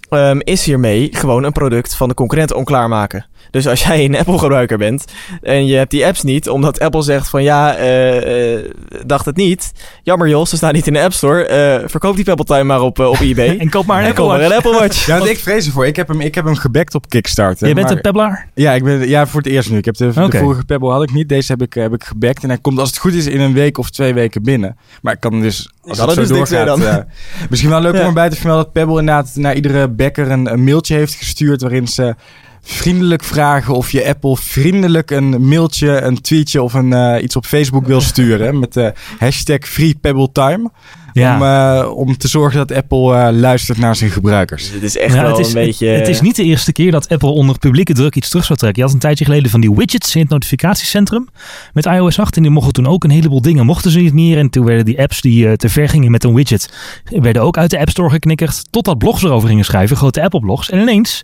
[0.10, 3.26] ehm, is hiermee gewoon een product van de concurrent onklaarmaken.
[3.52, 5.06] Dus als jij een Apple-gebruiker bent
[5.42, 8.66] en je hebt die apps niet, omdat Apple zegt van ja, eh, eh,
[9.06, 9.72] dacht het niet.
[10.04, 11.46] Jammer joh, ze staan niet in de App Store.
[11.46, 13.58] Eh, verkoop die Pebble Time maar op, op eBay.
[13.60, 14.52] En koop maar een en Apple koop maar Watch.
[14.52, 15.06] een Apple Watch.
[15.06, 15.86] Ja, want ik vrees ervoor.
[15.86, 17.66] Ik heb hem, ik heb hem gebackt op Kickstarter.
[17.66, 18.48] Jij bent maar- een Pebblaar?
[18.54, 19.78] Ja, ik ben, ja, voor het eerst nu.
[19.78, 21.30] Ik heb de, vorige Pebble had ik niet.
[21.30, 22.44] Deze heb ik, heb ik gebackt.
[22.44, 24.78] En hij komt als het goed is in een week of twee weken binnen.
[25.02, 26.68] Maar ik kan dus, als kan het zo dus doorgaat...
[26.68, 27.06] dan.
[27.50, 28.00] misschien wel leuk Ja.
[28.02, 31.62] om erbij te vermelden dat Pebble inderdaad naar iedere backer een, een mailtje heeft gestuurd...
[31.62, 32.16] waarin ze
[32.62, 37.46] vriendelijk vragen of je Apple vriendelijk een mailtje, een tweetje of een, eh, iets op
[37.46, 38.60] Facebook wil sturen.
[38.60, 40.72] met de hashtag FreePebbleTime.
[41.14, 41.36] Ja.
[41.36, 44.64] Om, eh, om te zorgen dat Apple eh, luistert naar zijn gebruikers.
[44.64, 45.88] Dus het is echt wel het is, een beetje...
[45.88, 48.60] Het, het is niet de eerste keer dat Apple onder publieke druk iets terug zou
[48.60, 48.82] trekken.
[48.82, 51.28] Je had een tijdje geleden van die widgets in het notificatiecentrum
[51.74, 52.36] met iOS 8.
[52.36, 54.38] En die mochten toen ook een heleboel dingen, mochten ze niet meer.
[54.38, 57.58] En toen werden die apps die eh, te ver gingen met een widget, werden ook
[57.58, 58.64] uit de App Store geknikkerd.
[58.70, 60.70] Totdat blogs erover gingen schrijven, grote Apple blogs.
[60.70, 61.24] En ineens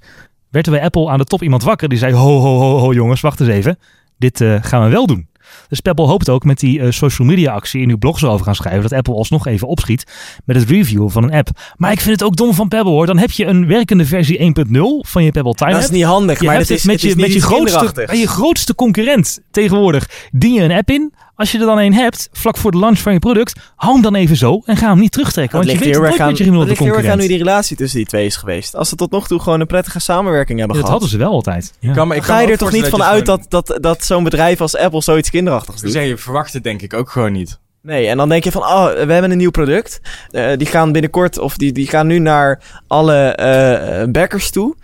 [0.55, 2.93] werd er bij Apple aan de top iemand wakker die zei, ho ho ho ho
[2.93, 3.77] jongens, wacht eens even.
[4.17, 5.27] Dit eh, gaan we wel doen.
[5.67, 8.55] Dus Apple hoopt ook met die eh, social media actie in uw blogs over gaan
[8.55, 10.11] schrijven dat Apple alsnog even opschiet
[10.45, 11.49] met het reviewen van een app.
[11.75, 13.05] Maar ik vind het ook dom van Pebble hoor.
[13.05, 16.39] Dan heb je een werkende versie 1.0 van je Pebble Time Dat is niet handig,
[16.39, 19.39] Je maar hebt het is, met het je, met je grootste, bij je grootste concurrent
[19.51, 20.09] tegenwoordig.
[20.31, 21.13] Dien je een app in.
[21.35, 24.01] Als je er dan een hebt, vlak voor de launch van je product, hou hem
[24.01, 25.57] dan even zo en ga hem niet terugtrekken.
[25.57, 26.95] Dat want je weet heel erg nooit aan, je iemand dat de ligt heel erg
[26.97, 27.29] aan concurrent.
[27.29, 28.75] hoe die relatie tussen die twee is geweest.
[28.75, 31.01] Als ze tot nog toe gewoon een prettige samenwerking hebben Dat gehad.
[31.01, 31.73] hadden ze wel altijd.
[31.79, 31.93] Ja.
[31.93, 34.23] Kan me- ik kan ga je er toch niet van uit dat, dat, dat zo'n
[34.23, 35.91] bedrijf als Apple zoiets kinderachtigs doet?
[35.91, 37.59] Zeg, je verwacht het denk ik ook gewoon niet.
[37.81, 40.01] Nee, en dan denk je van, oh, we hebben een nieuw product.
[40.31, 44.75] Eh, die gaan binnenkort, of die, die gaan nu naar alle eh backers toe.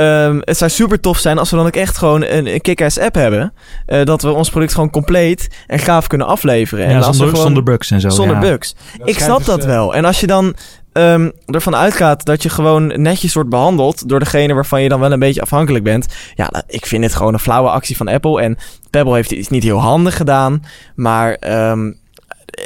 [0.00, 2.98] Ehm, het zou super tof zijn als we dan ook echt gewoon een, een kick-ass
[2.98, 3.52] app hebben.
[3.86, 6.84] Eh, dat we ons product gewoon compleet en gaaf kunnen afleveren.
[6.84, 8.08] en Ja, we zonder, gewoon- zonder bugs en zo.
[8.08, 8.40] zonder ja.
[8.42, 8.74] bugs.
[9.04, 9.94] ik snap dus, dat eh, wel.
[9.94, 10.54] En als je dan
[10.92, 15.12] ehm, ervan uitgaat dat je gewoon netjes wordt behandeld door degene waarvan je dan wel
[15.12, 16.06] een beetje afhankelijk bent.
[16.34, 18.40] Ja, ik vind het gewoon een flauwe actie van Apple.
[18.42, 18.58] En
[18.90, 20.64] Pebble heeft iets niet heel handig gedaan.
[20.94, 21.86] Maar ehm,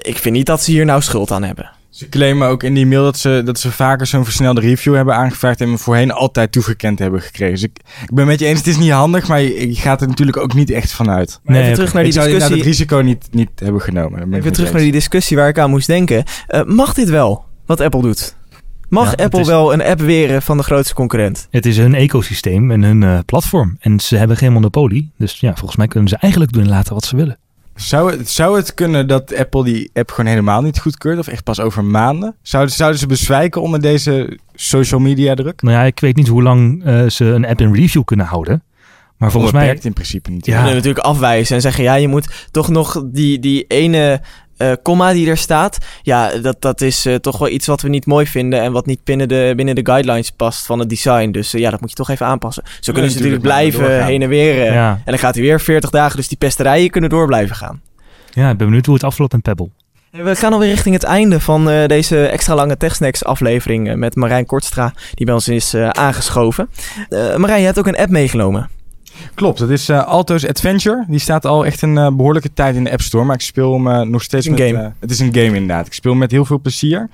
[0.03, 1.71] ik vind niet dat ze hier nou schuld aan hebben.
[1.95, 5.15] Ze claimen ook in die mail dat ze, dat ze vaker zo'n versnelde review hebben
[5.15, 7.55] aangevraagd en me voorheen altijd toegekend hebben gekregen.
[7.55, 10.01] Dus ik, ik ben met je eens, het is niet handig, maar je, je gaat
[10.01, 11.41] er natuurlijk ook niet echt vanuit.
[11.45, 12.87] Nee, even terug naar ik die zou inderdaad het discussie.
[12.87, 14.33] risico niet, niet hebben genomen.
[14.33, 16.25] Ik Even terug naar die discussie waar ik aan moest denken.
[16.47, 18.37] Eh, mag dit wel, wat Apple doet?
[18.89, 21.47] Mag Ja, Apple is- wel een app weren van de grootste concurrent?
[21.51, 23.77] Het is hun ecosysteem en hun eh, platform.
[23.81, 25.13] En ze hebben geen monopolie.
[25.19, 27.39] Dus ja, volgens mij kunnen ze eigenlijk doen en laten wat ze willen.
[27.75, 31.19] Zou het, zou het kunnen dat Apple die app gewoon helemaal niet goedkeurt?
[31.19, 32.35] Of echt pas over maanden?
[32.43, 35.63] Zouden, zouden ze bezwijken onder deze social media druk?
[35.63, 38.63] Nou ja, ik weet niet hoe lang eh, ze een app in review kunnen houden.
[39.17, 39.61] Maar volgens mij...
[39.61, 40.47] Onbeperkt in principe niet.
[40.47, 40.53] Ja.
[40.53, 41.85] Je kunnen natuurlijk afwijzen en zeggen...
[41.85, 44.21] ja, je moet toch nog die, die ene
[44.57, 45.79] eh comma die er staat...
[46.03, 48.61] ja, dat, dat is eh, toch wel iets wat we niet mooi vinden...
[48.61, 51.31] en wat niet binnen de, binnen de guidelines past van het design.
[51.31, 52.63] Dus eh, ja, dat moet je toch even aanpassen.
[52.81, 54.73] Zo kunnen ze natuurlijk blijven heen en weer...
[54.73, 57.81] Ja, En dan gaat hij weer 40 dagen, dus die pesterijen kunnen door blijven gaan.
[58.33, 59.71] ja, ik ben benieuwd hoe het afloopt met Pebble.
[60.23, 64.47] We gaan alweer richting het einde van eh, deze extra lange TechSnacks aflevering met Marijn
[64.47, 66.69] Kortstra, die bij ons is eh, aangeschoven.
[67.09, 68.69] Eh, Marijn, je hebt ook een app meegenomen.
[69.35, 71.05] Klopt, dat is eh, Alto's Adventure.
[71.09, 73.25] Die staat al echt een eh, behoorlijke tijd in de App Store.
[73.25, 74.83] Maar ik speel hem eh, nog steeds Het is een met...
[74.83, 74.95] game.
[75.01, 75.87] het is een game inderdaad.
[75.87, 77.11] Ik speel hem met heel veel plezier.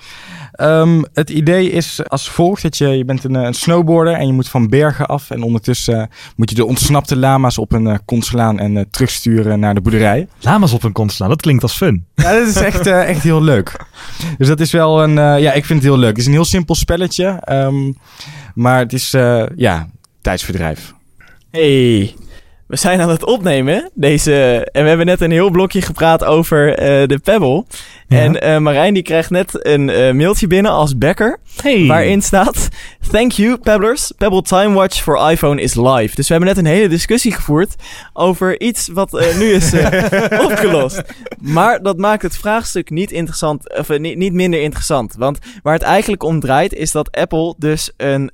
[0.53, 2.63] Ehm, het idee is als volgt.
[2.63, 5.31] Dat je, je bent een, een snowboarder en je moet van bergen af.
[5.31, 9.81] En ondertussen moet je de ontsnapte lama's op een kont slaan en terugsturen naar de
[9.81, 10.29] boerderij.
[10.41, 12.05] Lama's op een kont slaan, dat klinkt als fun.
[12.15, 13.85] Ja, dat is echt, echt heel leuk.
[14.39, 15.41] Dus dat is wel een...
[15.41, 16.11] ja, ik vind het heel leuk.
[16.11, 17.27] Het is een heel simpel spelletje.
[17.41, 17.93] ehm,
[18.55, 19.11] maar het is,
[19.57, 19.89] ja,
[20.21, 20.95] tijdsverdrijf.
[21.51, 22.15] Hey,
[22.67, 23.91] we zijn aan het opnemen.
[23.95, 27.65] Deze, en we hebben net een heel blokje gepraat over eh, de Pebble.
[28.11, 28.19] Ja.
[28.19, 31.39] En eh, Marijn die krijgt net een eh, mailtje binnen als backer.
[31.63, 31.87] Hey.
[31.87, 32.69] Waarin staat:
[33.11, 34.13] Thank you, Pebblers.
[34.17, 36.15] Pebble Time Watch for iPhone is live.
[36.15, 37.75] Dus we hebben net een hele discussie gevoerd
[38.13, 39.73] over iets wat eh, nu is
[40.49, 41.03] opgelost.
[41.41, 45.15] Maar dat maakt het vraagstuk niet interessant, of niet, niet minder interessant.
[45.19, 48.31] Want waar het eigenlijk om draait, is dat Apple dus een,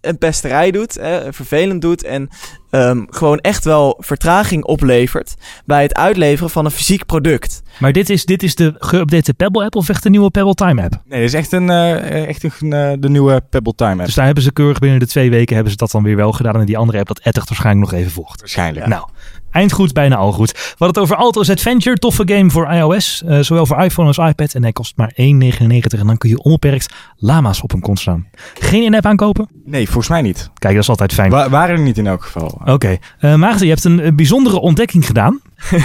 [0.00, 0.98] een pesterij doet,
[1.30, 2.28] vervelend doet en
[2.70, 5.34] ehm, gewoon echt wel vertraging oplevert
[5.64, 7.62] bij het uitleveren van een fysiek product.
[7.78, 10.82] Maar dit is, dit is de geüpdate Pebble app of echt de nieuwe Pebble Time
[10.82, 11.02] app?
[11.04, 14.04] Nee, dit is echt, een, eh, echt een, eh, de nieuwe Pebble Time app.
[14.04, 16.32] Dus daar hebben ze keurig binnen de twee weken hebben ze dat dan weer wel
[16.32, 16.54] gedaan.
[16.54, 18.40] En die andere app dat ettigt waarschijnlijk nog even vocht.
[18.40, 18.86] Waarschijnlijk.
[18.86, 19.08] Nou,
[19.50, 20.50] eind goed, bijna al goed.
[20.52, 23.22] We hadden het over Alto's Adventure, toffe game voor iOS.
[23.26, 24.54] eh, zowel voor iPhone als iPad.
[24.54, 28.26] En hij kost maar 1,99 en dan kun je onbeperkt lama's op een kont slaan.
[28.54, 29.48] Geen in-app aankopen?
[29.64, 30.50] Nee, volgens mij niet.
[30.58, 31.30] Kijk, dat is altijd fijn.
[31.30, 32.60] Wa waren er niet in elk geval.
[32.64, 35.40] Oké, Eh Maarten, je hebt een eh, bijzondere ontdekking gedaan.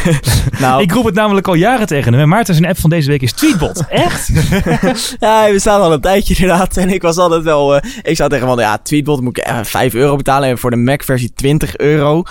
[0.60, 2.22] Nou, Ik roep het namelijk al jaren tegen hem.
[2.22, 3.84] En Maarten zijn app van deze week is Tweetbot.
[3.90, 4.30] Echt?
[5.20, 6.78] Ja, we staan al een tijdje inderdaad.
[6.78, 7.76] En ik was altijd wel...
[8.02, 10.50] ik zou tegen van, ja, Tweetbot moet ik eh, 5 euro betalen.
[10.50, 12.24] En voor de Mac-versie 20 euro.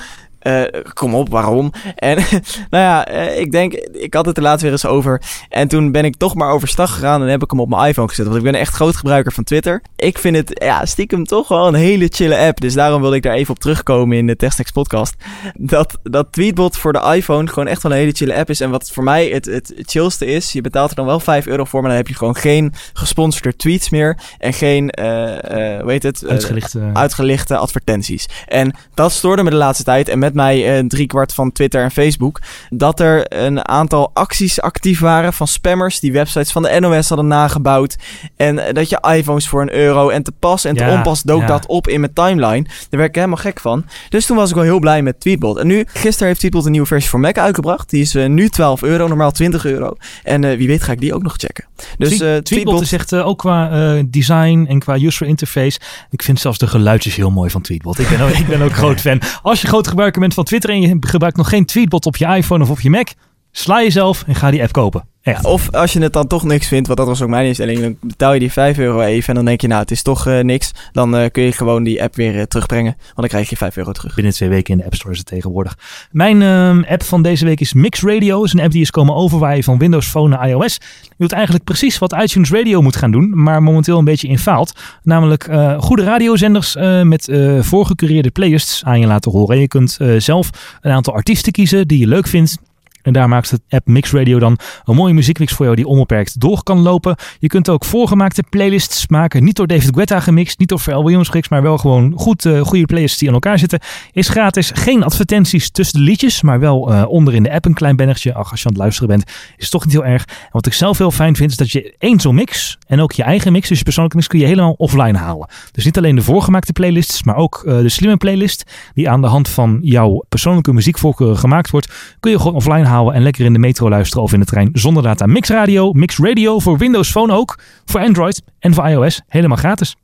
[0.45, 1.73] Eh, kom op, waarom?
[1.97, 2.17] En
[2.71, 5.23] nou ja, eh, ik denk, ik had het er laatst weer eens over.
[5.49, 8.09] En toen ben ik toch maar overstag gegaan en heb ik hem op mijn iPhone
[8.09, 8.25] gezet.
[8.25, 9.83] Want ik ben echt groot gebruiker van Twitter.
[9.97, 12.61] Ik vind het, ja, stiekem toch wel een hele chille app.
[12.61, 15.15] Dus daarom wilde ik daar even op terugkomen in de Testnex podcast.
[15.55, 18.61] Dat, dat Tweetbot voor de iPhone gewoon echt wel een hele chille app is.
[18.61, 21.65] En wat voor mij het, het chillste is, je betaalt er dan wel 5 euro
[21.65, 24.19] voor, maar dan heb je gewoon geen gesponsorde tweets meer.
[24.39, 26.27] En geen, eh eh hoe heet het?
[26.29, 26.75] Uitgelicht.
[26.75, 28.29] eh, uitgelichte advertenties.
[28.47, 30.09] En dat stoorde me de laatste tijd.
[30.09, 32.41] En met mij eh, driekwart van Twitter en Facebook.
[32.71, 36.01] Dat er een aantal acties actief waren van spammers.
[36.01, 37.97] Die websites van de NOS hadden nagebouwd.
[38.37, 40.09] En eh, dat je iPhones voor een euro.
[40.09, 41.47] En te pas en te Ja, onpas dook ja.
[41.47, 42.63] dat op in mijn timeline.
[42.63, 43.85] Daar werd ik helemaal gek van.
[44.09, 45.57] Dus toen was ik wel heel blij met Tweetbot.
[45.59, 47.91] En nu, gisteren heeft Tweetbot een nieuwe versie voor Mac uitgebracht.
[47.91, 49.97] Die is eh, nu 12 euro, normaal 20 euro.
[50.23, 51.65] En wie weet ga ik die ook nog checken.
[51.99, 53.69] Dus Tweet- Tweetbot Tweetbot is echt ook qua
[54.07, 55.79] design en qua user interface.
[56.11, 57.99] Ik vind zelfs de geluidjes heel mooi van Tweetbot.
[57.99, 59.21] Ik ben ook, ik ben ook groot fan.
[59.43, 62.27] Als je groot gebruiker bent van Twitter en je gebruikt nog geen Tweetbot op je
[62.27, 63.09] iPhone of op je Mac,
[63.51, 65.14] sla jezelf en ga die app kopen.
[65.25, 65.45] Echt.
[65.45, 67.97] Of als je het dan toch niks vindt, want dat was ook mijn instelling, dan
[68.01, 70.41] betaal je die 5 euro even en dan denk je, nou, het is toch eh,
[70.41, 70.73] niks.
[70.93, 73.77] Dan eh, kun je gewoon die app weer eh, terugbrengen, want dan krijg je 5
[73.77, 74.15] euro terug.
[74.15, 75.79] Binnen twee weken in de App Store is het tegenwoordig.
[76.11, 78.37] Mijn ehm, app van deze week is Mix Radio.
[78.37, 80.79] Het is een app die is komen overwaaien van Windows Phone naar iOS.
[81.01, 84.39] Die doet eigenlijk precies wat iTunes Radio moet gaan doen, maar momenteel een beetje in
[84.39, 84.73] faalt.
[85.03, 85.49] Namelijk
[85.79, 89.61] goede radiozenders met voorgecureerde playlists aan je laten horen.
[89.61, 90.51] Je kunt zelf
[90.81, 92.59] een aantal artiesten kiezen die je leuk vindt.
[93.05, 96.41] En daar maakt de app Mix Radio dan een mooie muziekmix voor jou die onbeperkt
[96.41, 97.17] door kan lopen.
[97.39, 99.45] Je kunt ook voorgemaakte playlists maken.
[99.45, 102.61] Niet door David Guetta gemixt, niet door Pharrell Williams gemixt, maar wel gewoon goed, eh,
[102.61, 103.81] goede playlists die aan elkaar zitten.
[104.13, 104.71] Is gratis.
[104.75, 108.35] Geen advertenties tussen de liedjes, maar wel eh, onder in de app een klein bannertje.
[108.35, 110.25] Ach, als je aan het luisteren bent, is het toch niet heel erg.
[110.25, 113.13] En wat ik zelf heel fijn vind, is dat je één zo'n mix en ook
[113.13, 115.49] je eigen mix, dus je persoonlijke mix, kun je helemaal offline halen.
[115.73, 119.27] Dus niet alleen de voorgemaakte playlists, maar ook eh, de slimme playlist die aan de
[119.27, 123.53] hand van jouw persoonlijke muziekvoorkeuren gemaakt wordt, kun je gewoon offline halen en lekker in
[123.53, 125.27] de metro luisteren of in de trein zonder data.
[125.27, 129.97] Mix Radio, Mix Radio voor Windows Phone ook, voor Android en voor iOS, helemaal gratis.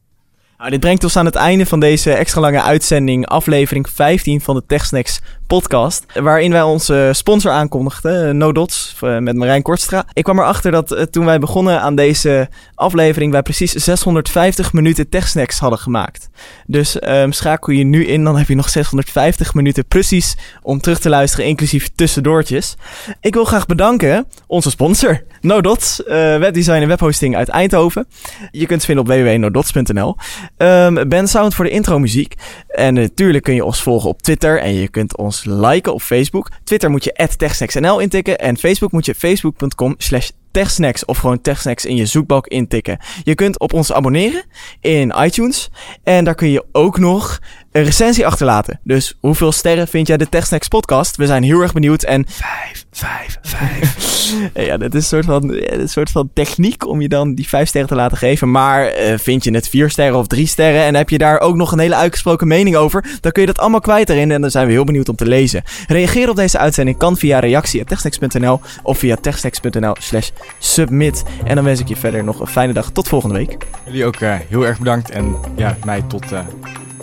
[0.61, 4.55] Nou, dit brengt ons aan het einde van deze extra lange uitzending, aflevering 15 van
[4.55, 6.05] de TechSnacks podcast.
[6.15, 10.07] Waarin wij onze sponsor aankondigden, eh, No Dots, eh, met Marijn Kortstra.
[10.13, 15.09] Ik kwam erachter dat eh, toen wij begonnen aan deze aflevering, wij precies 650 minuten
[15.09, 16.29] TechSnacks hadden gemaakt.
[16.67, 20.99] Dus ehm, schakel je nu in, dan heb je nog 650 minuten precies om terug
[20.99, 22.77] te luisteren, inclusief tussendoortjes.
[23.21, 28.07] Ik wil graag bedanken onze sponsor, No Dots, eh, webdesign en webhosting uit Eindhoven.
[28.51, 30.17] Je kunt ze vinden op www.nodots.nl.
[30.57, 32.35] Ehm ben Sound voor de intro muziek.
[32.69, 36.51] En natuurlijk kun je ons volgen op Twitter en je kunt ons liken op Facebook.
[36.65, 41.85] Twitter moet je @techsnacksnl intikken en Facebook moet je facebook.com slash techsnacks of gewoon techsnacks
[41.85, 42.99] in je zoekbalk intikken.
[43.23, 44.45] Je kunt op ons abonneren
[44.81, 45.71] in iTunes
[46.03, 47.39] en daar kun je ook nog
[47.73, 48.81] een recensie achterlaten.
[48.83, 51.17] Dus hoeveel sterren vind jij de TechSnacks podcast?
[51.17, 54.33] We zijn heel erg benieuwd en Vijf, vijf, vijf.
[54.69, 57.69] ja, dat is een soort van, een soort van techniek om je dan die vijf
[57.69, 58.51] sterren te laten geven.
[58.51, 61.57] Maar eh, vind je het vier sterren of drie sterren en heb je daar ook
[61.57, 64.51] nog een hele uitgesproken mening over, dan kun je dat allemaal kwijt erin en dan
[64.51, 65.63] zijn we heel benieuwd om te lezen.
[65.87, 71.23] Reageer op deze uitzending kan via reactie.techsnacks.nl of via techsnacks.nl slash submit.
[71.45, 72.91] En dan wens ik je verder nog een fijne dag.
[72.91, 73.57] Tot volgende week.
[73.85, 76.41] Jullie ook eh, heel erg bedankt en ja, mij tot eh,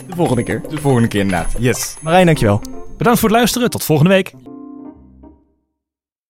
[0.08, 0.62] De volgende keer.
[0.68, 1.54] de volgende keer inderdaad.
[1.58, 1.96] Yes.
[2.00, 2.60] Marijn, dankjewel.
[2.96, 4.32] Bedankt voor het luisteren, tot volgende week.